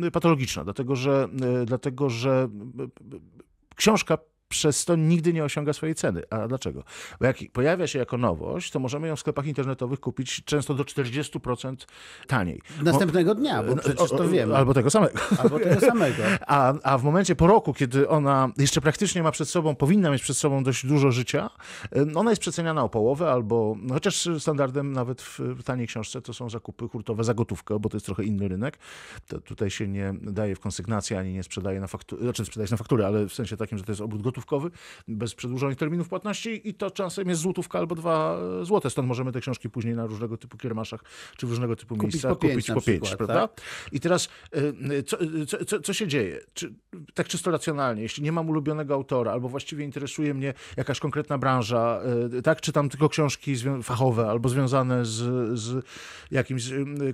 y, 0.08 0.12
patologiczna, 0.12 0.64
dlatego 0.64 0.96
że, 0.96 1.28
y, 1.62 1.66
dlatego, 1.66 2.10
że 2.10 2.50
książka 3.76 4.18
przez 4.52 4.86
to 4.86 4.96
nigdy 4.96 5.34
nie 5.34 5.44
osiąga 5.44 5.74
swojej 5.74 5.96
ceny. 5.96 6.24
A 6.30 6.48
dlaczego? 6.48 6.84
Bo 7.20 7.26
jak 7.26 7.38
pojawia 7.54 7.88
się 7.88 8.00
jako 8.00 8.18
nowość, 8.18 8.72
to 8.72 8.80
możemy 8.80 9.08
ją 9.08 9.16
w 9.16 9.20
sklepach 9.20 9.46
internetowych 9.46 10.00
kupić 10.00 10.44
często 10.46 10.74
do 10.74 10.84
40% 10.84 11.76
taniej. 12.28 12.62
Następnego 12.84 13.36
dnia, 13.36 13.64
bo 13.64 13.76
przecież 13.76 14.10
to 14.10 14.30
wiemy. 14.30 14.56
Albo 14.58 14.74
tego 14.74 14.90
samego. 14.90 15.20
Albo 15.38 15.60
tego 15.60 15.80
samego. 15.80 16.24
A, 16.48 16.74
a 16.84 16.98
w 16.98 17.04
momencie 17.04 17.36
po 17.36 17.48
roku, 17.48 17.74
kiedy 17.74 18.10
ona 18.10 18.50
jeszcze 18.58 18.82
praktycznie 18.82 19.24
ma 19.24 19.32
przed 19.32 19.50
sobą, 19.50 19.76
powinna 19.76 20.12
mieć 20.12 20.22
przed 20.22 20.38
sobą 20.38 20.64
dość 20.64 20.86
dużo 20.86 21.12
życia, 21.12 21.50
ona 22.16 22.30
jest 22.30 22.42
przeceniana 22.42 22.84
o 22.84 22.90
połowę 22.90 23.32
albo, 23.32 23.76
no 23.82 23.94
chociaż 23.94 24.30
standardem 24.40 24.94
nawet 24.94 25.22
w 25.22 25.64
taniej 25.64 25.88
książce 25.88 26.22
to 26.22 26.34
są 26.34 26.50
zakupy 26.50 26.88
hurtowe 26.88 27.24
za 27.24 27.34
gotówkę, 27.34 27.80
bo 27.80 27.90
to 27.90 27.98
jest 27.98 28.06
trochę 28.06 28.24
inny 28.24 28.48
rynek. 28.48 28.78
To 29.28 29.42
tutaj 29.42 29.70
się 29.70 29.88
nie 29.88 30.14
daje 30.22 30.56
w 30.56 30.60
konsygnację, 30.60 31.20
ani 31.20 31.34
nie 31.34 31.44
sprzedaje 31.44 31.80
na 31.80 31.88
fakturę, 31.88 32.22
znaczy 32.22 32.46
sprzedaje 32.46 32.72
na 32.72 32.78
fakturę, 32.78 33.08
ale 33.08 33.26
w 33.26 33.34
sensie 33.34 33.58
takim, 33.58 33.78
że 33.78 33.84
to 33.84 33.92
jest 33.92 34.02
obrót 34.02 34.22
gotówki 34.22 34.41
gotówkowy, 34.42 34.72
bez 35.08 35.36
przedłużonych 35.36 35.78
terminów 35.78 36.10
płatności 36.10 36.70
i 36.70 36.74
to 36.74 36.92
czasem 36.92 37.30
jest 37.30 37.42
złotówka 37.42 37.80
albo 37.80 37.96
dwa 37.96 38.38
złote. 38.62 38.90
Stąd 38.90 39.08
możemy 39.08 39.32
te 39.32 39.42
książki 39.42 39.70
później 39.70 39.96
na 39.96 40.06
różnego 40.06 40.38
typu 40.38 40.58
kiermaszach 40.58 41.04
czy 41.38 41.48
w 41.48 41.50
różnego 41.50 41.76
typu 41.76 41.96
kupić 41.96 42.14
miejscach 42.14 42.32
po 42.32 42.48
kupić 42.48 42.68
po 42.68 42.82
pięć, 42.82 43.16
prawda? 43.16 43.48
Tak? 43.48 43.62
I 43.92 44.00
teraz 44.00 44.30
y, 44.92 45.04
co, 45.04 45.18
co, 45.66 45.80
co, 45.80 45.94
się 45.94 46.08
dzieje? 46.08 46.40
Czy, 46.54 46.74
tak 47.14 47.28
czysto 47.28 47.52
racjonalnie, 47.52 48.02
jeśli 48.02 48.24
nie 48.24 48.32
mam 48.32 48.50
ulubionego 48.50 48.94
autora 48.94 49.32
albo 49.32 49.50
właściwie 49.50 49.86
interesuje 49.86 50.34
mnie 50.34 50.54
jakaś 50.78 51.00
konkretna 51.00 51.38
branża, 51.38 52.02
y, 52.38 52.42
tak, 52.42 52.62
czytam 52.62 52.90
tylko 52.90 53.10
książki 53.10 53.56
fachowe 53.84 54.30
albo 54.30 54.50
związane 54.50 55.06
z, 55.06 55.20
z 55.60 55.86
jakimś 56.32 56.64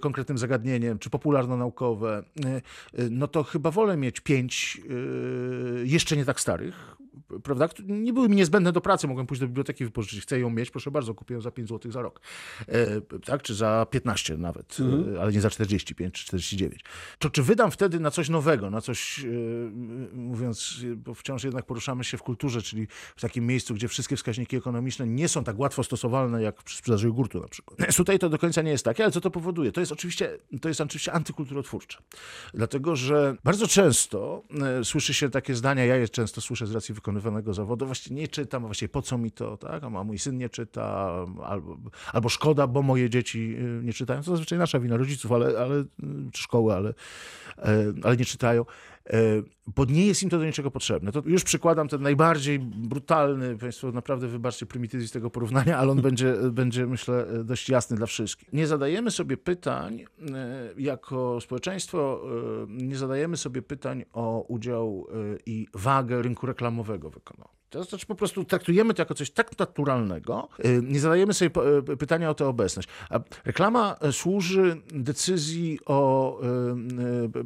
konkretnym 0.01 0.37
zagadnieniem, 0.37 0.99
czy 0.99 1.09
popularno-naukowe, 1.09 2.23
no 3.09 3.27
to 3.27 3.43
chyba 3.43 3.71
wolę 3.71 3.97
mieć 3.97 4.19
pięć 4.19 4.81
jeszcze 5.83 6.17
nie 6.17 6.25
tak 6.25 6.39
starych, 6.39 6.97
prawda, 7.43 7.69
nie 7.85 8.13
były 8.13 8.29
mi 8.29 8.35
niezbędne 8.35 8.71
do 8.71 8.81
pracy, 8.81 9.07
mogłem 9.07 9.27
pójść 9.27 9.41
do 9.41 9.47
biblioteki 9.47 9.85
wypożyczyć, 9.85 10.21
chcę 10.21 10.39
ją 10.39 10.49
mieć, 10.49 10.71
proszę 10.71 10.91
bardzo, 10.91 11.13
kupię 11.13 11.33
ją 11.35 11.41
za 11.41 11.51
5 11.51 11.69
zł 11.69 11.91
za 11.91 12.01
rok, 12.01 12.21
e, 12.67 13.01
tak, 13.01 13.41
czy 13.41 13.55
za 13.55 13.87
15 13.89 14.37
nawet, 14.37 14.79
mhm. 14.79 15.15
e, 15.15 15.21
ale 15.21 15.31
nie 15.31 15.41
za 15.41 15.49
45 15.49 16.13
czy 16.13 16.25
49. 16.25 16.83
To 17.19 17.29
czy 17.29 17.43
wydam 17.43 17.71
wtedy 17.71 17.99
na 17.99 18.11
coś 18.11 18.29
nowego, 18.29 18.69
na 18.69 18.81
coś, 18.81 19.19
e, 19.19 19.27
mówiąc, 20.13 20.85
bo 20.95 21.13
wciąż 21.13 21.43
jednak 21.43 21.65
poruszamy 21.65 22.03
się 22.03 22.17
w 22.17 22.23
kulturze, 22.23 22.61
czyli 22.61 22.87
w 23.15 23.21
takim 23.21 23.45
miejscu, 23.45 23.73
gdzie 23.73 23.87
wszystkie 23.87 24.15
wskaźniki 24.15 24.55
ekonomiczne 24.55 25.07
nie 25.07 25.27
są 25.27 25.43
tak 25.43 25.59
łatwo 25.59 25.83
stosowalne, 25.83 26.41
jak 26.41 26.63
przy 26.63 26.77
sprzedaży 26.77 27.07
jogurtu 27.07 27.39
na 27.39 27.47
przykład. 27.47 27.95
Tutaj 27.95 28.19
to 28.19 28.29
do 28.29 28.37
końca 28.37 28.61
nie 28.61 28.71
jest 28.71 28.85
takie, 28.85 29.03
ale 29.03 29.11
co 29.11 29.21
to 29.21 29.31
powoduje? 29.31 29.71
To 29.71 29.79
jest 29.79 29.91
oczywiście, 29.91 30.37
to 30.61 30.67
jest 30.67 30.81
oczywiście 30.81 31.13
antykulturotwórcze. 31.13 31.97
Dlatego, 32.53 32.95
że 32.95 33.35
bardzo 33.43 33.67
często 33.67 34.43
e, 34.79 34.85
słyszy 34.85 35.13
się 35.13 35.29
takie 35.29 35.55
zdania, 35.55 35.85
ja 35.85 35.95
je 35.95 36.09
często 36.09 36.41
słyszę 36.41 36.67
z 36.67 36.71
racji 36.71 36.95
wykonywanego 37.07 37.53
zawodu, 37.53 37.85
właściwie 37.85 38.15
nie 38.15 38.27
czytam, 38.27 38.63
właściwie 38.63 38.89
po 38.89 39.01
co 39.01 39.17
mi 39.17 39.31
to, 39.31 39.57
tak? 39.57 39.83
A 39.83 39.89
mój 39.89 40.19
syn 40.19 40.37
nie 40.37 40.49
czyta, 40.49 41.11
albo, 41.43 41.77
albo 42.13 42.29
szkoda, 42.29 42.67
bo 42.67 42.81
moje 42.81 43.09
dzieci 43.09 43.55
y, 43.59 43.83
nie 43.83 43.93
czytają. 43.93 44.23
To 44.23 44.31
zazwyczaj 44.31 44.59
nasza 44.59 44.79
wina 44.79 44.97
rodziców, 44.97 45.31
ale, 45.31 45.59
ale 45.59 45.83
czy 46.33 46.43
szkoły, 46.43 46.73
ale, 46.73 46.93
e, 47.57 47.93
ale 48.03 48.17
nie 48.17 48.25
czytają. 48.25 48.65
Bo 49.75 49.85
nie 49.85 50.07
jest 50.07 50.23
im 50.23 50.29
to 50.29 50.37
do 50.37 50.45
niczego 50.45 50.71
potrzebne. 50.71 51.11
To 51.11 51.21
już 51.25 51.43
przykładam 51.43 51.87
ten 51.87 52.01
najbardziej 52.01 52.59
brutalny, 52.59 53.57
Państwo 53.57 53.91
naprawdę 53.91 54.27
wybaczcie 54.27 54.65
prymitywizm 54.65 55.13
tego 55.13 55.29
porównania, 55.29 55.77
ale 55.77 55.91
on 55.91 56.01
będzie, 56.01 56.33
będzie, 56.51 56.87
myślę, 56.87 57.27
dość 57.43 57.69
jasny 57.69 57.97
dla 57.97 58.05
wszystkich. 58.05 58.53
Nie 58.53 58.67
zadajemy 58.67 59.11
sobie 59.11 59.37
pytań 59.37 60.05
jako 60.77 61.41
społeczeństwo, 61.41 62.21
nie 62.67 62.97
zadajemy 62.97 63.37
sobie 63.37 63.61
pytań 63.61 64.05
o 64.13 64.45
udział 64.47 65.07
i 65.45 65.67
wagę 65.73 66.21
rynku 66.21 66.45
reklamowego 66.45 67.09
w 67.09 67.17
ekonomii. 67.17 67.56
To 67.69 67.83
znaczy 67.83 68.05
po 68.05 68.15
prostu 68.15 68.45
traktujemy 68.45 68.93
to 68.93 69.01
jako 69.01 69.13
coś 69.13 69.31
tak 69.31 69.59
naturalnego, 69.59 70.49
y, 70.65 70.81
nie 70.83 70.99
zadajemy 70.99 71.33
sobie 71.33 71.51
y, 71.93 71.97
pytania 71.97 72.29
o 72.29 72.33
tę 72.33 72.47
obecność. 72.47 72.89
A 73.09 73.19
reklama 73.45 73.95
y, 74.09 74.11
służy 74.11 74.81
decyzji 74.93 75.79
o 75.85 76.17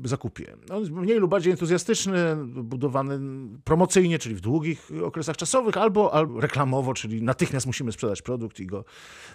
zakupie. 0.03 0.55
On 0.71 0.79
jest 0.79 0.91
mniej 0.91 1.17
lub 1.17 1.31
bardziej 1.31 1.51
entuzjastyczny, 1.51 2.35
budowany 2.45 3.19
promocyjnie, 3.63 4.19
czyli 4.19 4.35
w 4.35 4.41
długich 4.41 4.89
okresach 5.03 5.37
czasowych, 5.37 5.77
albo, 5.77 6.13
albo 6.13 6.41
reklamowo, 6.41 6.93
czyli 6.93 7.23
natychmiast 7.23 7.65
musimy 7.65 7.91
sprzedać 7.91 8.21
produkt 8.21 8.59
i 8.59 8.67
go, 8.67 8.85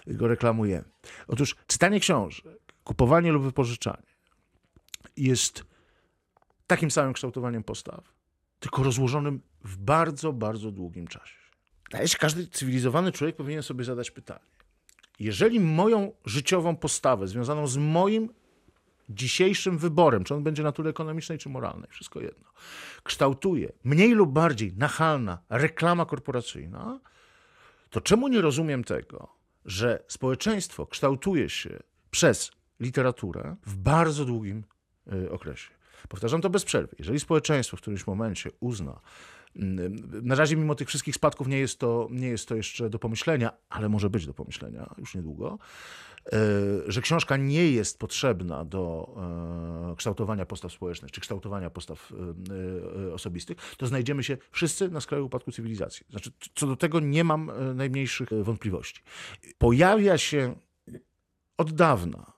go 0.07 0.27
reklamujemy. 0.27 0.85
Otóż 1.27 1.55
czytanie 1.67 1.99
książek, 1.99 2.59
kupowanie 2.83 3.31
lub 3.31 3.43
wypożyczanie 3.43 4.07
jest 5.17 5.63
takim 6.67 6.91
samym 6.91 7.13
kształtowaniem 7.13 7.63
postaw, 7.63 8.16
tylko 8.59 8.83
rozłożonym 8.83 9.41
w 9.63 9.77
bardzo, 9.77 10.33
bardzo 10.33 10.71
długim 10.71 11.07
czasie. 11.07 11.35
Się 12.05 12.17
każdy 12.17 12.47
cywilizowany 12.47 13.11
człowiek 13.11 13.35
powinien 13.35 13.63
sobie 13.63 13.83
zadać 13.83 14.11
pytanie. 14.11 14.45
Jeżeli 15.19 15.59
moją 15.59 16.11
życiową 16.25 16.75
postawę 16.75 17.27
związaną 17.27 17.67
z 17.67 17.77
moim 17.77 18.29
dzisiejszym 19.09 19.77
wyborem, 19.77 20.23
czy 20.23 20.33
on 20.35 20.43
będzie 20.43 20.63
natury 20.63 20.89
ekonomicznej, 20.89 21.37
czy 21.37 21.49
moralnej, 21.49 21.89
wszystko 21.89 22.21
jedno, 22.21 22.45
kształtuje 23.03 23.71
mniej 23.83 24.11
lub 24.11 24.31
bardziej 24.31 24.73
nachalna 24.77 25.37
reklama 25.49 26.05
korporacyjna, 26.05 26.99
to 27.89 28.01
czemu 28.01 28.27
nie 28.27 28.41
rozumiem 28.41 28.83
tego, 28.83 29.27
że 29.65 30.03
społeczeństwo 30.07 30.85
kształtuje 30.85 31.49
się 31.49 31.79
przez 32.11 32.51
literaturę 32.79 33.55
w 33.65 33.75
bardzo 33.75 34.25
długim 34.25 34.63
y, 35.13 35.31
okresie? 35.31 35.76
Powtarzam 36.09 36.41
to 36.41 36.49
bez 36.49 36.65
przerwy. 36.65 36.95
Jeżeli 36.99 37.19
społeczeństwo 37.19 37.77
w 37.77 37.81
którymś 37.81 38.07
momencie 38.07 38.49
uzna, 38.59 39.01
na 40.23 40.35
razie 40.35 40.55
mimo 40.55 40.75
tych 40.75 40.87
wszystkich 40.87 41.15
spadków 41.15 41.47
nie 41.47 41.59
jest, 41.59 41.79
to, 41.79 42.07
nie 42.11 42.27
jest 42.27 42.47
to 42.47 42.55
jeszcze 42.55 42.89
do 42.89 42.99
pomyślenia, 42.99 43.51
ale 43.69 43.89
może 43.89 44.09
być 44.09 44.25
do 44.25 44.33
pomyślenia 44.33 44.95
już 44.97 45.15
niedługo, 45.15 45.57
e, 46.25 46.39
że 46.87 47.01
książka 47.01 47.37
nie 47.37 47.71
jest 47.71 47.99
potrzebna 47.99 48.65
do 48.65 49.13
e, 49.91 49.95
kształtowania 49.95 50.45
postaw 50.45 50.71
społecznych 50.71 51.11
czy 51.11 51.21
kształtowania 51.21 51.69
postaw 51.69 52.13
e, 53.09 53.13
osobistych, 53.13 53.57
to 53.77 53.87
znajdziemy 53.87 54.23
się 54.23 54.37
wszyscy 54.51 54.89
na 54.89 55.01
skraju 55.01 55.25
upadku 55.25 55.51
cywilizacji. 55.51 56.05
Znaczy, 56.09 56.31
co 56.55 56.67
do 56.67 56.75
tego 56.75 56.99
nie 56.99 57.23
mam 57.23 57.51
najmniejszych 57.75 58.29
wątpliwości. 58.41 59.03
Pojawia 59.57 60.17
się 60.17 60.55
od 61.57 61.71
dawna, 61.71 62.36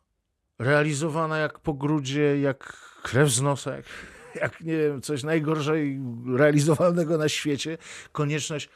realizowana 0.59 1.37
jak 1.37 1.59
po 1.59 1.73
grudzie, 1.73 2.39
jak 2.39 2.77
krew 3.03 3.29
z 3.29 3.41
nosa, 3.41 3.75
jak 3.75 3.85
jak 4.35 4.61
nie 4.61 4.77
wiem, 4.77 5.01
coś 5.01 5.23
najgorzej 5.23 5.99
realizowanego 6.37 7.17
na 7.17 7.29
świecie, 7.29 7.77
konieczność 8.11 8.69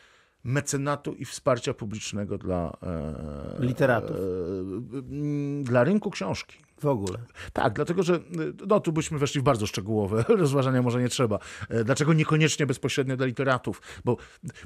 mecenatu 0.44 1.14
i 1.14 1.26
wsparcia 1.26 1.74
publicznego 1.74 2.38
dla 2.38 2.78
e, 2.84 3.66
literatów. 3.66 4.18
E, 4.18 4.20
dla 5.64 5.84
rynku 5.84 6.12
książki. 6.12 6.58
W 6.82 6.86
ogóle. 6.86 7.20
Tak, 7.54 7.74
dlatego 7.74 8.04
że 8.04 8.20
no, 8.68 8.80
tu 8.80 8.92
byśmy 8.92 9.20
weszli 9.20 9.42
w 9.42 9.44
bardzo 9.44 9.68
szczegółowe 9.68 10.26
rozważania, 10.44 10.82
może 10.82 11.02
nie 11.02 11.10
trzeba. 11.10 11.40
E, 11.70 11.84
dlaczego 11.84 12.14
niekoniecznie 12.14 12.66
bezpośrednio 12.66 13.18
dla 13.18 13.26
literatów? 13.26 13.82
Bo, 14.06 14.18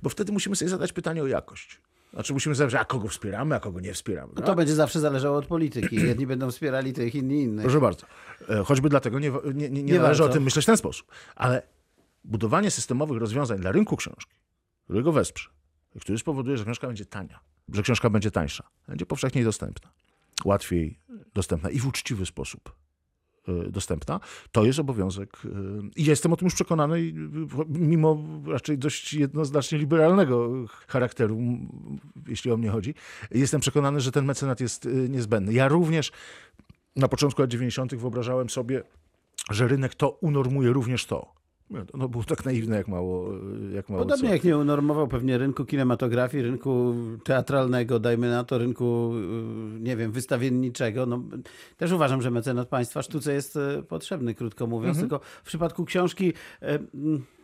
bo 0.04 0.10
wtedy 0.10 0.32
musimy 0.32 0.56
sobie 0.56 0.70
zadać 0.70 0.94
pytanie 0.94 1.24
o 1.24 1.28
jakość. 1.28 1.82
Znaczy 2.14 2.34
musimy 2.34 2.56
zadać, 2.56 2.74
a 2.74 2.86
kogo 2.86 3.08
wspieramy, 3.08 3.56
a 3.56 3.60
kogo 3.60 3.80
nie 3.80 3.94
wspieramy. 3.94 4.34
No 4.36 4.42
to 4.42 4.56
będzie 4.56 4.76
zawsze 4.76 5.00
zależało 5.00 5.38
od 5.38 5.46
polityki. 5.46 5.96
Jedni 6.08 6.28
będą 6.28 6.52
wspierali 6.52 6.94
tych, 6.94 7.16
inni 7.16 7.42
innych. 7.42 7.64
Proszę 7.64 7.82
bardzo. 7.82 8.06
E, 8.50 8.64
choćby 8.64 8.90
dlatego 8.90 9.20
nie, 9.20 9.32
nie, 9.54 9.70
nie, 9.70 9.84
nie 9.84 10.00
należy 10.00 10.20
warto. 10.20 10.32
o 10.32 10.34
tym 10.34 10.44
myśleć 10.44 10.66
w 10.66 10.68
ten 10.68 10.78
sposób. 10.78 11.12
Ale 11.36 11.62
budowanie 12.24 12.72
systemowych 12.72 13.18
rozwiązań 13.18 13.60
dla 13.60 13.72
rynku 13.72 13.98
książki, 13.98 14.36
który 14.84 15.04
go 15.04 15.12
wesprze, 15.12 15.50
który 16.02 16.18
spowoduje, 16.18 16.58
że 16.58 16.64
książka 16.64 16.88
będzie 16.88 17.06
tania, 17.06 17.40
że 17.74 17.84
książka 17.84 18.10
będzie 18.10 18.32
tańsza, 18.32 18.70
będzie 18.88 19.06
powszechniej 19.06 19.44
dostępna, 19.44 19.92
łatwiej 20.46 21.00
dostępna 21.34 21.70
i 21.70 21.80
w 21.80 21.88
uczciwy 21.88 22.26
sposób 22.26 22.87
dostępna, 23.70 24.20
to 24.52 24.66
jest 24.66 24.80
obowiązek. 24.80 25.38
Y, 25.46 25.50
I 25.96 26.06
jestem 26.06 26.34
o 26.34 26.38
tym 26.38 26.46
już 26.46 26.56
przekonany, 26.56 27.14
mimo 27.68 28.24
raczej 28.48 28.78
dość 28.78 29.14
jednoznacznie 29.14 29.78
liberalnego 29.78 30.52
charakteru, 30.88 31.40
jeśli 32.28 32.52
o 32.52 32.58
mnie 32.58 32.70
chodzi. 32.70 32.94
Jestem 33.32 33.62
przekonany, 33.62 34.02
że 34.02 34.12
ten 34.12 34.26
mecenat 34.26 34.60
jest 34.60 34.86
y, 34.86 35.10
niezbędny. 35.10 35.54
Ja 35.54 35.68
również 35.68 36.12
na 36.96 37.08
początku 37.08 37.42
lat 37.42 37.50
90. 37.50 37.96
wyobrażałem 37.96 38.50
sobie, 38.50 38.84
że 39.50 39.68
rynek 39.68 39.96
to 39.96 40.10
unormuje 40.10 40.74
również 40.74 41.06
to. 41.06 41.37
No 41.94 42.10
było 42.10 42.24
tak 42.24 42.46
naiwne, 42.46 42.76
jak 42.76 42.88
mało, 42.88 43.30
jak 43.74 43.90
mało 43.90 44.04
Podobnie 44.04 44.28
co. 44.28 44.34
jak 44.34 44.44
nie 44.44 44.58
unormował 44.58 45.08
pewnie 45.08 45.38
rynku 45.38 45.66
kinematografii, 45.66 46.44
rynku 46.44 46.96
teatralnego, 47.24 48.00
dajmy 48.00 48.30
na 48.30 48.44
to, 48.44 48.58
rynku, 48.58 49.14
y, 49.76 49.80
nie 49.80 49.98
wiem, 49.98 50.12
wystawienniczego. 50.12 51.06
No, 51.06 51.24
też 51.78 51.92
uważam, 51.92 52.22
że 52.22 52.32
mecenat 52.32 52.68
państwa 52.68 53.02
sztuce 53.02 53.34
jest 53.34 53.56
e, 53.56 53.84
potrzebny, 53.84 54.36
krótko 54.36 54.68
mówiąc, 54.68 54.98
mhm. 54.98 55.10
tylko 55.10 55.26
w 55.44 55.48
przypadku 55.48 55.86
książki, 55.86 56.34
e, 56.62 56.80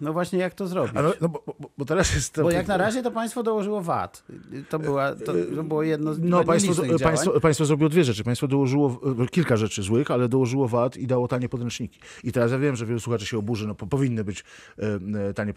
no 0.01 0.13
właśnie 0.13 0.39
jak 0.39 0.53
to 0.53 0.68
zrobić? 0.68 0.94
No, 0.94 1.01
no 1.22 1.30
bo, 1.30 1.44
bo, 1.60 1.70
bo, 1.77 1.86
teraz 1.86 2.15
jest. 2.15 2.42
Bo 2.42 2.51
jak 2.51 2.68
na 2.68 2.77
razie 2.77 3.03
to 3.03 3.12
państwo 3.12 3.44
dołożyło 3.44 3.82
VAT. 3.82 4.24
To, 4.70 4.80
była, 4.80 5.15
to, 5.15 5.34
to 5.56 5.63
było 5.63 5.84
jedno 5.84 6.13
z 6.13 6.20
No 6.20 6.44
państwo, 6.44 6.74
państwo, 7.03 7.39
państwo 7.39 7.65
zrobiło 7.65 7.89
dwie 7.89 8.03
rzeczy. 8.03 8.24
Państwo 8.24 8.48
dołożyło 8.48 9.00
kilka 9.32 9.58
rzeczy 9.58 9.84
złych, 9.84 10.12
ale 10.12 10.30
dołożyło 10.30 10.68
VAT 10.68 10.98
i 10.98 11.08
dało 11.08 11.27
tanie 11.27 11.50
podręczniki. 11.50 12.00
I 12.24 12.32
teraz 12.32 12.51
ja 12.51 12.60
wiem, 12.60 12.75
że 12.75 12.86
wielu 12.86 13.00
słuchaczy 13.00 13.25
się 13.25 13.38
oburzy, 13.38 13.68
no 13.68 13.75
powinni 13.75 14.12
powinny 14.13 14.24
być 14.24 14.43
e, 14.79 15.29
e, 15.29 15.34
tanie 15.34 15.53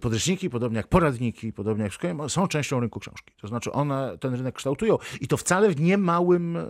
podręczniki, 0.00 0.50
podobnie 0.50 0.76
jak 0.76 0.88
poradniki, 0.88 1.52
podobnie 1.52 1.84
jak 1.84 1.92
wszystko, 1.92 2.28
są 2.28 2.48
częścią 2.48 2.80
rynku 2.80 3.00
książki. 3.00 3.32
To 3.40 3.48
znaczy 3.48 3.72
one 3.72 4.18
ten 4.20 4.34
rynek 4.34 4.54
kształtują 4.54 4.98
i 5.20 5.28
to 5.28 5.36
wcale 5.36 5.70
w 5.70 5.80
niemałym 5.80 6.56
e, 6.56 6.62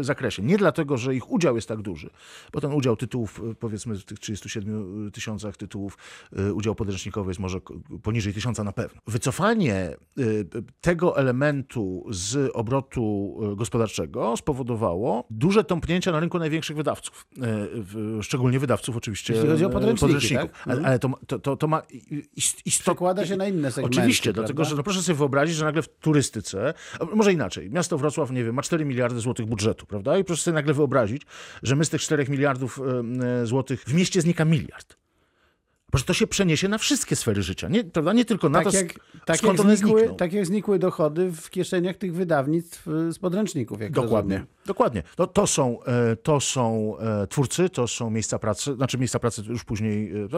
zakresie. 0.00 0.42
Nie 0.42 0.58
dlatego, 0.58 0.96
że 0.96 1.14
ich 1.14 1.30
udział 1.30 1.56
jest 1.56 1.68
tak 1.68 1.82
duży, 1.82 2.10
bo 2.52 2.60
ten 2.60 2.72
udział 2.72 2.96
tytułów, 2.96 3.42
powiedzmy 3.60 3.94
w 3.94 4.04
tych 4.04 4.18
37 4.18 5.10
tysiącach 5.10 5.56
tytułów, 5.56 5.98
udział 6.54 6.74
podręcznikowy 6.74 7.30
jest 7.30 7.40
może 7.40 7.58
poniżej 8.02 8.34
tysiąca 8.34 8.64
na 8.64 8.72
pewno. 8.72 9.00
Wycofanie 9.06 9.96
tego 10.80 11.18
elementu 11.18 12.06
z 12.10 12.50
obrotu 12.54 13.36
gospodarczego 13.56 14.36
spowodowało 14.36 15.24
duże 15.30 15.64
tąpnięcia 15.64 16.12
na 16.12 16.20
rynku 16.20 16.38
największych 16.38 16.76
wydawców. 16.76 17.26
Szczególnie 18.22 18.58
wydawców 18.58 18.96
oczywiście 18.96 19.34
Jeśli 19.34 19.48
chodzi 19.48 19.64
o 19.64 19.70
podręczniki, 19.70 20.29
tak? 20.34 20.50
ale, 20.66 20.82
ale 20.86 20.98
to, 20.98 21.10
to, 21.26 21.38
to, 21.38 21.56
to 21.56 21.68
ma 21.68 21.82
istotę. 22.64 22.82
Przekłada 22.82 23.26
się 23.26 23.36
na 23.36 23.46
inne 23.46 23.72
segmenty. 23.72 23.98
Oczywiście, 23.98 24.22
prawda? 24.22 24.42
dlatego 24.42 24.64
że 24.64 24.76
no 24.76 24.82
proszę 24.82 25.02
sobie 25.02 25.16
wyobrazić, 25.16 25.56
że 25.56 25.64
nagle 25.64 25.82
w 25.82 25.88
turystyce, 25.88 26.74
może 27.14 27.32
inaczej, 27.32 27.70
miasto 27.70 27.98
Wrocław, 27.98 28.30
nie 28.30 28.44
wiem, 28.44 28.54
ma 28.54 28.62
4 28.62 28.84
miliardy 28.84 29.20
złotych 29.20 29.46
budżetu, 29.46 29.86
prawda? 29.86 30.18
I 30.18 30.24
proszę 30.24 30.42
sobie 30.42 30.54
nagle 30.54 30.74
wyobrazić, 30.74 31.22
że 31.62 31.76
my 31.76 31.84
z 31.84 31.90
tych 31.90 32.00
4 32.00 32.26
miliardów 32.28 32.80
e, 33.42 33.46
złotych 33.46 33.84
w 33.84 33.94
mieście 33.94 34.20
znika 34.20 34.44
miliard. 34.44 34.96
Bo 35.92 35.98
to 35.98 36.14
się 36.14 36.26
przeniesie 36.26 36.68
na 36.68 36.78
wszystkie 36.78 37.16
sfery 37.16 37.42
życia, 37.42 37.68
nie, 37.68 37.84
prawda? 37.84 38.12
nie 38.12 38.24
tylko 38.24 38.48
na 38.48 38.62
tak 38.62 38.72
to, 38.72 38.78
jak, 38.78 39.00
tak 39.24 39.42
jak 39.42 39.60
znikły, 39.60 40.14
Tak 40.16 40.32
jak 40.32 40.46
znikły 40.46 40.78
dochody 40.78 41.32
w 41.32 41.50
kieszeniach 41.50 41.96
tych 41.96 42.14
wydawnictw 42.14 42.88
y, 42.88 43.12
z 43.12 43.18
podręczników. 43.18 43.80
Jak 43.80 43.92
dokładnie, 43.92 44.46
dokładnie. 44.66 45.02
No, 45.18 45.26
to, 45.26 45.46
są, 45.46 45.82
e, 45.82 46.16
to 46.16 46.40
są 46.40 46.94
e, 46.98 47.26
twórcy, 47.26 47.68
to 47.68 47.88
są 47.88 48.10
miejsca 48.10 48.38
pracy, 48.38 48.74
znaczy 48.74 48.98
miejsca 48.98 49.18
pracy 49.18 49.42
już 49.48 49.64
później. 49.64 50.12
E, 50.12 50.28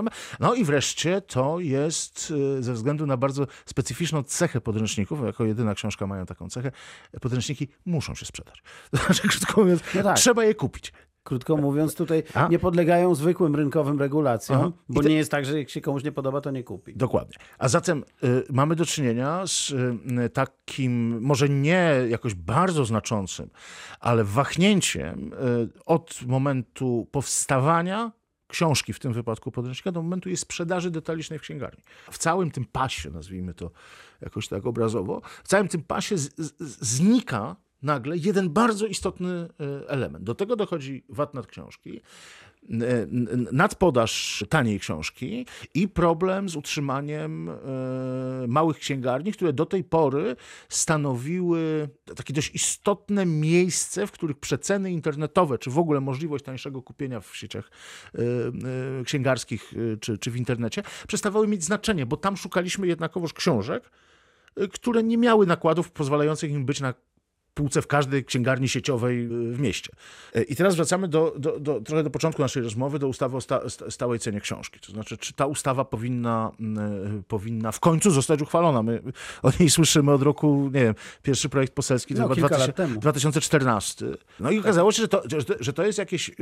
no 0.40 0.54
i 0.54 0.64
wreszcie 0.64 1.21
to 1.21 1.61
jest 1.61 2.32
ze 2.61 2.73
względu 2.73 3.06
na 3.06 3.16
bardzo 3.16 3.47
specyficzną 3.66 4.23
cechę 4.23 4.61
podręczników, 4.61 5.21
jako 5.25 5.44
jedyna 5.44 5.75
książka 5.75 6.06
mają 6.06 6.26
taką 6.26 6.49
cechę, 6.49 6.73
podręczniki 7.21 7.68
muszą 7.87 8.14
się 8.14 8.26
sprzedać. 8.26 8.62
Znaczy, 8.92 9.28
krótko 9.28 9.61
mówiąc, 9.61 9.82
no 9.94 10.02
tak. 10.02 10.16
trzeba 10.16 10.44
je 10.44 10.54
kupić. 10.54 10.92
Krótko 11.25 11.57
mówiąc, 11.57 11.95
tutaj 11.95 12.23
A? 12.35 12.49
nie 12.49 12.59
podlegają 12.59 13.14
zwykłym 13.14 13.57
rynkowym 13.57 13.99
regulacjom, 13.99 14.59
Aha. 14.59 14.73
bo 14.88 15.02
te... 15.02 15.09
nie 15.09 15.14
jest 15.14 15.31
tak, 15.31 15.45
że 15.45 15.59
jak 15.59 15.71
się 15.71 15.81
komuś 15.81 16.05
nie 16.05 16.12
podoba, 16.12 16.41
to 16.41 16.50
nie 16.50 16.64
kupi. 16.64 16.97
Dokładnie. 16.97 17.37
A 17.59 17.69
zatem 17.69 18.05
y, 18.25 18.45
mamy 18.50 18.76
do 18.76 18.87
czynienia 18.87 19.47
z 19.47 19.71
y, 19.71 20.31
takim, 20.31 21.21
może 21.21 21.49
nie 21.49 21.95
jakoś 22.09 22.35
bardzo 22.35 22.85
znaczącym, 22.85 23.50
ale 24.00 24.25
wahnięciem 24.25 25.33
y, 25.33 25.37
od 25.87 26.21
momentu 26.26 27.09
powstawania 27.11 28.12
książki, 28.52 28.93
w 28.93 28.99
tym 28.99 29.12
wypadku 29.12 29.52
podręcznika, 29.52 29.93
do 29.93 30.02
momentu 30.02 30.29
jej 30.29 30.37
sprzedaży 30.37 30.91
detalicznej 30.91 31.38
w 31.38 31.43
księgarni. 31.43 31.83
W 32.11 32.19
całym 32.19 32.50
tym 32.50 32.64
pasie, 32.64 33.11
nazwijmy 33.11 33.55
to 33.55 33.71
jakoś 34.21 34.49
tak 34.49 34.67
obrazowo, 34.67 35.23
w 35.45 35.49
całym 35.49 35.69
tym 35.69 35.83
pasie 35.83 36.19
z, 36.19 36.35
z, 36.37 36.52
znika 36.87 37.57
nagle 37.83 38.17
jeden 38.17 38.51
bardzo 38.51 38.87
istotny 38.87 39.31
e, 39.31 39.89
element. 39.89 40.25
Do 40.25 40.35
tego 40.35 40.57
dochodzi 40.57 41.05
VAT 41.09 41.35
nad 41.35 41.47
książki. 41.47 42.01
nadpodaż 43.53 44.45
taniej 44.49 44.81
książki 44.81 45.47
i 45.75 45.89
problem 45.89 46.49
z 46.49 46.57
utrzymaniem 46.57 47.49
e, 47.49 47.55
małych 48.49 48.79
księgarni, 48.79 49.33
które 49.33 49.53
do 49.53 49.67
tej 49.67 49.85
pory 49.85 50.37
stanowiły 50.69 51.89
takie 52.17 52.35
dość 52.35 52.55
istotne 52.55 53.27
miejsce, 53.27 54.07
w 54.07 54.12
których 54.12 54.39
przeceny 54.39 54.93
internetowe, 54.93 55.59
czy 55.59 55.71
w 55.71 55.79
ogóle 55.79 56.01
możliwość 56.01 56.45
tańszego 56.45 56.83
kupienia 56.83 57.21
w 57.21 57.37
sieciach 57.37 57.71
e, 58.15 58.19
e, 59.01 59.05
księgarskich 59.05 59.75
czy, 60.01 60.19
czy 60.19 60.31
w 60.31 60.37
internecie, 60.37 60.83
przestawały 61.09 61.49
mieć 61.49 61.65
znaczenie, 61.65 62.07
bo 62.07 62.17
tam 62.17 62.37
szukaliśmy 62.37 62.87
jednakowoż 62.87 63.33
książek, 63.33 63.91
które 64.73 65.03
nie 65.03 65.19
miały 65.19 65.47
nakładów 65.47 65.91
pozwalających 65.91 66.51
im 66.51 66.65
być 66.65 66.81
na 66.81 66.95
półce 67.54 67.82
w 67.82 67.87
każdej 67.87 68.25
księgarni 68.25 68.68
sieciowej 68.68 69.25
y, 69.25 69.28
w 69.28 69.61
mieście. 69.61 69.90
E, 70.35 70.42
I 70.42 70.56
teraz 70.56 70.76
wracamy 70.76 71.09
do, 71.09 71.35
do, 71.38 71.61
do, 71.61 71.80
trochę 71.80 72.02
do 72.02 72.11
początku 72.11 72.42
naszej 72.42 72.62
rozmowy, 72.62 72.99
do 72.99 73.09
ustawy 73.09 73.37
o 73.37 73.40
sta, 73.40 73.61
stałej 73.88 74.18
cenie 74.18 74.40
książki. 74.40 74.80
To 74.80 74.92
znaczy, 74.92 75.18
czy 75.18 75.32
ta 75.32 75.47
ustawa 75.47 75.85
powinna, 75.85 76.50
y, 77.18 77.23
powinna 77.23 77.73
w 77.73 77.80
końcu 77.80 78.11
zostać 78.11 78.42
uchwalona? 78.42 78.82
My 78.82 79.02
o 79.42 79.50
niej 79.61 79.71
słyszymy 79.71 80.12
od 80.12 80.23
roku, 80.23 80.71
nie 80.75 80.80
wiem, 80.80 80.94
pierwszy 81.23 81.49
projekt 81.49 81.75
poselski 81.75 82.14
no, 82.14 82.28
to 82.28 82.35
2000, 82.35 82.88
2014. 82.88 84.06
No 84.40 84.50
i 84.50 84.59
okazało 84.59 84.92
się, 84.92 85.02
że 85.02 85.09
to, 85.09 85.23
że 85.61 85.73
to 85.73 85.87
jest 85.87 85.99
jakieś, 85.99 86.28
y, 86.28 86.35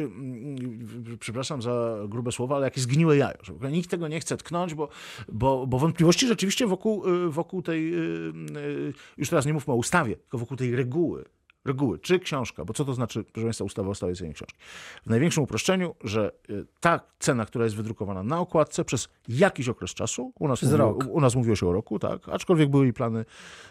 przepraszam 1.21 1.63
za 1.63 1.97
grube 2.09 2.33
słowa, 2.33 2.57
ale 2.57 2.67
jakieś 2.67 2.83
zgniłe 2.83 3.17
jajo. 3.17 3.39
Że 3.63 3.73
nikt 3.73 3.91
tego 3.91 4.09
nie 4.09 4.21
chce 4.21 4.37
tknąć, 4.37 4.75
bo, 4.75 4.89
bo, 5.33 5.67
bo 5.67 5.79
wątpliwości 5.79 6.27
rzeczywiście 6.27 6.67
wokół, 6.67 7.03
wokół 7.29 7.63
tej, 7.63 7.93
już 9.17 9.29
teraz 9.29 9.47
nie 9.47 9.53
mówmy 9.53 9.73
o 9.73 9.77
ustawie, 9.77 10.17
tylko 10.17 10.39
wokół 10.39 10.57
tej 10.57 10.77
reguły, 10.77 11.00
reguły, 11.01 11.25
reguły, 11.65 11.99
czy 11.99 12.19
książka, 12.19 12.65
bo 12.65 12.73
co 12.73 12.85
to 12.85 12.95
znaczy, 12.95 13.25
proszę 13.25 13.47
Państwa, 13.47 13.65
ustawa 13.65 13.91
o 13.91 13.95
stałej 13.95 14.17
cenie 14.17 14.35
książki? 14.35 14.59
W 15.07 15.11
największym 15.11 15.43
uproszczeniu, 15.43 15.95
że 16.05 16.33
y, 16.51 16.67
ta 16.81 17.01
cena, 17.19 17.47
która 17.47 17.65
jest 17.65 17.77
wydrukowana 17.77 18.23
na 18.23 18.41
okładce 18.41 18.85
przez 18.85 19.09
jakiś 19.29 19.69
okres 19.69 19.91
czasu, 19.91 20.33
u 20.39 20.49
nas, 20.49 20.63
mówiło, 20.63 20.99
u 21.11 21.21
nas 21.21 21.35
mówiło 21.35 21.57
się 21.57 21.69
o 21.69 21.73
roku, 21.73 21.99
tak, 21.99 22.29
aczkolwiek 22.29 22.71
były 22.71 22.89
i 22.89 22.93
plany, 22.93 23.25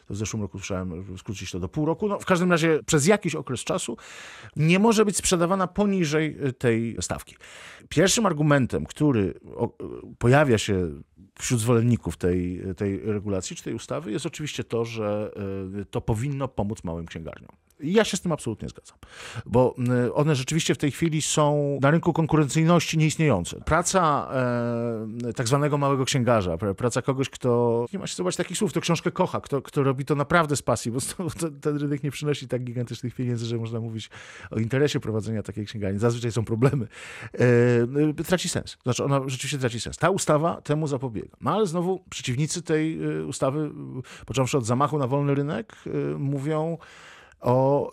w 0.10 0.15
zeszłym 0.15 0.41
roku 0.41 0.60
słyszałem, 0.60 1.17
skrócić 1.17 1.51
to 1.51 1.60
do 1.60 1.69
pół 1.69 1.86
roku, 1.86 2.08
no 2.08 2.19
w 2.19 2.25
każdym 2.25 2.51
razie 2.51 2.79
przez 2.86 3.08
jakiś 3.08 3.36
okres 3.36 3.60
czasu 3.60 3.98
nie 4.55 4.79
może 4.79 5.05
być 5.05 5.17
sprzedawana 5.17 5.67
poniżej 5.67 6.48
y, 6.48 6.53
tej 6.53 6.98
stawki. 7.01 7.36
Pierwszym 7.89 8.25
argumentem, 8.25 8.86
który 8.86 9.22
y, 9.22 9.34
pojawia 10.17 10.58
się 10.58 10.89
wśród 11.39 11.60
zwolenników 11.60 12.17
tej, 12.17 12.62
tej 12.77 13.00
regulacji 13.00 13.55
czy 13.55 13.63
tej 13.63 13.74
ustawy 13.74 14.12
jest 14.12 14.25
oczywiście 14.25 14.63
to, 14.63 14.86
że 14.86 15.31
to 15.91 16.01
powinno 16.01 16.48
pomóc 16.48 16.84
małym 16.84 17.05
księgarniom. 17.05 17.50
Ja 17.80 18.04
się 18.04 18.18
z 18.18 18.22
tym 18.22 18.32
absolutnie 18.32 18.70
zgadzam, 18.70 18.98
bo 19.46 19.76
y, 20.08 20.14
one 20.14 20.36
rzeczywiście 20.36 20.76
w 20.76 20.78
tej 20.78 20.92
chwili 20.92 21.22
są 21.22 21.80
na 21.82 21.92
rynku 21.92 22.14
konkurencyjności 22.14 22.98
nieistniejące. 22.98 23.62
Praca 23.66 24.30
e, 25.28 25.34
tak 25.34 25.48
zwanego 25.48 25.78
małego 25.78 26.06
księgarza, 26.06 26.58
praca 26.58 27.02
kogoś, 27.02 27.30
kto, 27.30 27.86
nie 27.94 28.00
ma 28.00 28.08
się 28.08 28.16
zobaczyć 28.16 28.38
takich 28.38 28.58
słów, 28.58 28.74
to 28.74 28.82
książkę 28.82 29.12
kocha, 29.12 29.42
kto, 29.42 29.62
kto 29.62 29.84
robi 29.84 30.06
to 30.06 30.16
naprawdę 30.16 30.56
z 30.56 30.62
pasji, 30.62 30.92
bo 30.92 31.00
to, 31.40 31.50
ten 31.62 31.78
rynek 31.78 32.04
nie 32.04 32.12
przynosi 32.12 32.48
tak 32.48 32.64
gigantycznych 32.64 33.16
pieniędzy, 33.16 33.46
że 33.46 33.58
można 33.58 33.80
mówić 33.80 34.10
o 34.52 34.60
interesie 34.60 35.00
prowadzenia 35.00 35.44
takiej 35.44 35.66
księgarni. 35.66 36.00
Zazwyczaj 36.00 36.32
są 36.32 36.46
problemy. 36.46 36.88
E, 38.20 38.24
traci 38.24 38.50
sens. 38.50 38.78
Znaczy 38.84 39.04
ona 39.04 39.22
rzeczywiście 39.28 39.58
traci 39.58 39.80
sens. 39.80 39.98
Ta 39.98 40.10
ustawa 40.10 40.62
temu 40.62 40.88
zapobiega. 40.88 41.38
No 41.42 41.56
ale 41.56 41.68
znowu 41.68 42.04
przeciwnicy 42.10 42.62
tej 42.62 43.04
y, 43.04 43.26
ustawy, 43.26 43.72
począwszy 44.26 44.58
od 44.58 44.66
zamachu 44.66 44.98
na 44.98 45.08
wolny 45.08 45.36
rynek, 45.36 45.76
y, 45.88 46.16
mówią, 46.18 46.78
o 47.41 47.91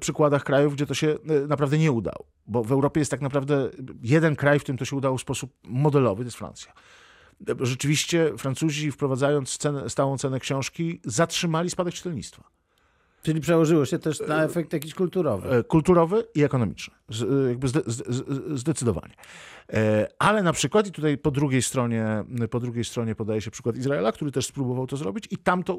przykładach 0.00 0.44
krajów, 0.44 0.74
gdzie 0.74 0.86
to 0.86 0.94
się 0.94 1.06
y, 1.06 1.46
naprawdę 1.48 1.78
nie 1.78 1.92
udało. 1.92 2.26
Bo 2.46 2.64
w 2.64 2.72
Europie 2.72 3.00
jest 3.00 3.10
tak 3.10 3.20
naprawdę 3.20 3.70
jeden 4.02 4.36
kraj, 4.36 4.58
w 4.58 4.62
którym 4.62 4.78
to 4.78 4.84
się 4.84 4.96
udało 4.96 5.18
w 5.18 5.20
sposób 5.20 5.52
modelowy, 5.64 6.22
to 6.22 6.26
jest 6.26 6.36
Francja. 6.36 6.72
Rzeczywiście 7.60 8.32
Francuzi, 8.38 8.90
wprowadzając 8.90 9.58
cenę, 9.58 9.90
stałą 9.90 10.18
cenę 10.18 10.40
książki, 10.40 11.00
zatrzymali 11.04 11.70
spadek 11.70 11.94
czytelnictwa. 11.94 12.44
Czyli 13.22 13.40
przełożyło 13.40 13.84
się 13.84 13.98
też 13.98 14.20
na 14.20 14.44
efekt 14.44 14.72
jakiś 14.72 14.94
kulturowy. 14.94 15.50
E, 15.50 15.64
kulturowy 15.64 16.24
i 16.34 16.44
ekonomiczny. 16.44 16.94
Jakby 17.48 17.68
zdecydowanie. 18.54 19.14
E, 19.72 20.08
ale 20.18 20.42
na 20.42 20.52
przykład, 20.52 20.86
i 20.86 20.92
tutaj 20.92 21.18
po 21.18 21.30
drugiej 21.30 21.62
stronie, 21.62 22.24
po 22.50 22.60
drugiej 22.60 22.84
stronie 22.84 23.14
podaje 23.14 23.40
się 23.40 23.50
przykład 23.50 23.76
Izraela, 23.76 24.12
który 24.12 24.32
też 24.32 24.46
spróbował 24.46 24.86
to 24.86 24.96
zrobić 24.96 25.28
i 25.30 25.36
tam 25.36 25.62
to... 25.62 25.78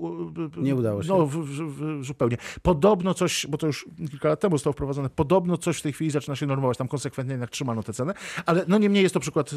Nie 0.58 0.76
udało 0.76 1.04
się. 1.04 1.10
No, 1.10 1.26
w, 1.26 1.36
w, 1.38 2.04
zupełnie. 2.06 2.38
Podobno 2.62 3.14
coś, 3.14 3.48
bo 3.50 3.58
to 3.58 3.68
już 3.68 3.86
kilka 4.10 4.30
lat 4.30 4.40
temu 4.40 4.58
zostało 4.58 4.74
wprowadzone, 4.74 5.10
podobno 5.10 5.58
coś 5.58 5.78
w 5.78 5.82
tej 5.82 5.94
chwili 5.94 6.12
zaczyna 6.12 6.36
się 6.36 6.46
normować. 6.46 6.78
Tam 6.78 6.88
konsekwentnie 6.88 7.34
jednak 7.34 7.50
trzymano 7.50 7.84
tę 7.84 7.94
cenę, 7.94 8.14
ale 8.46 8.66
no 8.68 8.78
niemniej 8.78 9.04
jest 9.04 9.14
to 9.14 9.20
przykład 9.20 9.52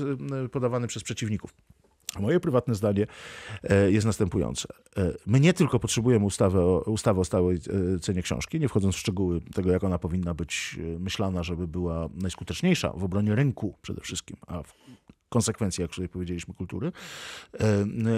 podawany 0.53 0.87
przez 0.87 1.03
przeciwników. 1.03 1.55
Moje 2.21 2.41
prywatne 2.41 2.75
zdanie 2.75 3.07
e, 3.63 3.91
jest 3.91 4.07
następujące. 4.07 4.69
E, 4.97 5.13
my 5.27 5.41
nie 5.41 5.53
tylko 5.53 5.79
potrzebujemy 5.79 6.25
ustawy 6.25 6.61
o, 6.61 6.81
ustawy 6.81 7.21
o 7.21 7.25
stałej 7.25 7.57
e, 7.97 7.99
cenie 7.99 8.23
książki, 8.23 8.61
nie 8.61 8.69
wchodząc 8.69 8.95
w 8.95 8.99
szczegóły 8.99 9.41
tego, 9.55 9.71
jak 9.71 9.85
ona 9.85 9.99
powinna 9.99 10.35
być 10.35 10.79
myślana, 10.99 11.43
żeby 11.43 11.69
była 11.69 12.09
najskuteczniejsza 12.15 12.93
w 12.97 13.05
obronie 13.05 13.35
rynku 13.35 13.75
przede 13.83 14.01
wszystkim, 14.01 14.37
a 14.47 14.63
w 14.63 14.75
konsekwencji, 15.29 15.83
jak 15.83 15.91
tutaj 15.91 16.09
powiedzieliśmy, 16.09 16.55
kultury. 16.55 16.93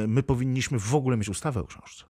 My 0.08 0.22
powinniśmy 0.22 0.78
w 0.78 0.94
ogóle 0.94 1.16
mieć 1.16 1.28
ustawę 1.28 1.60
o 1.60 1.64
książce. 1.64 2.02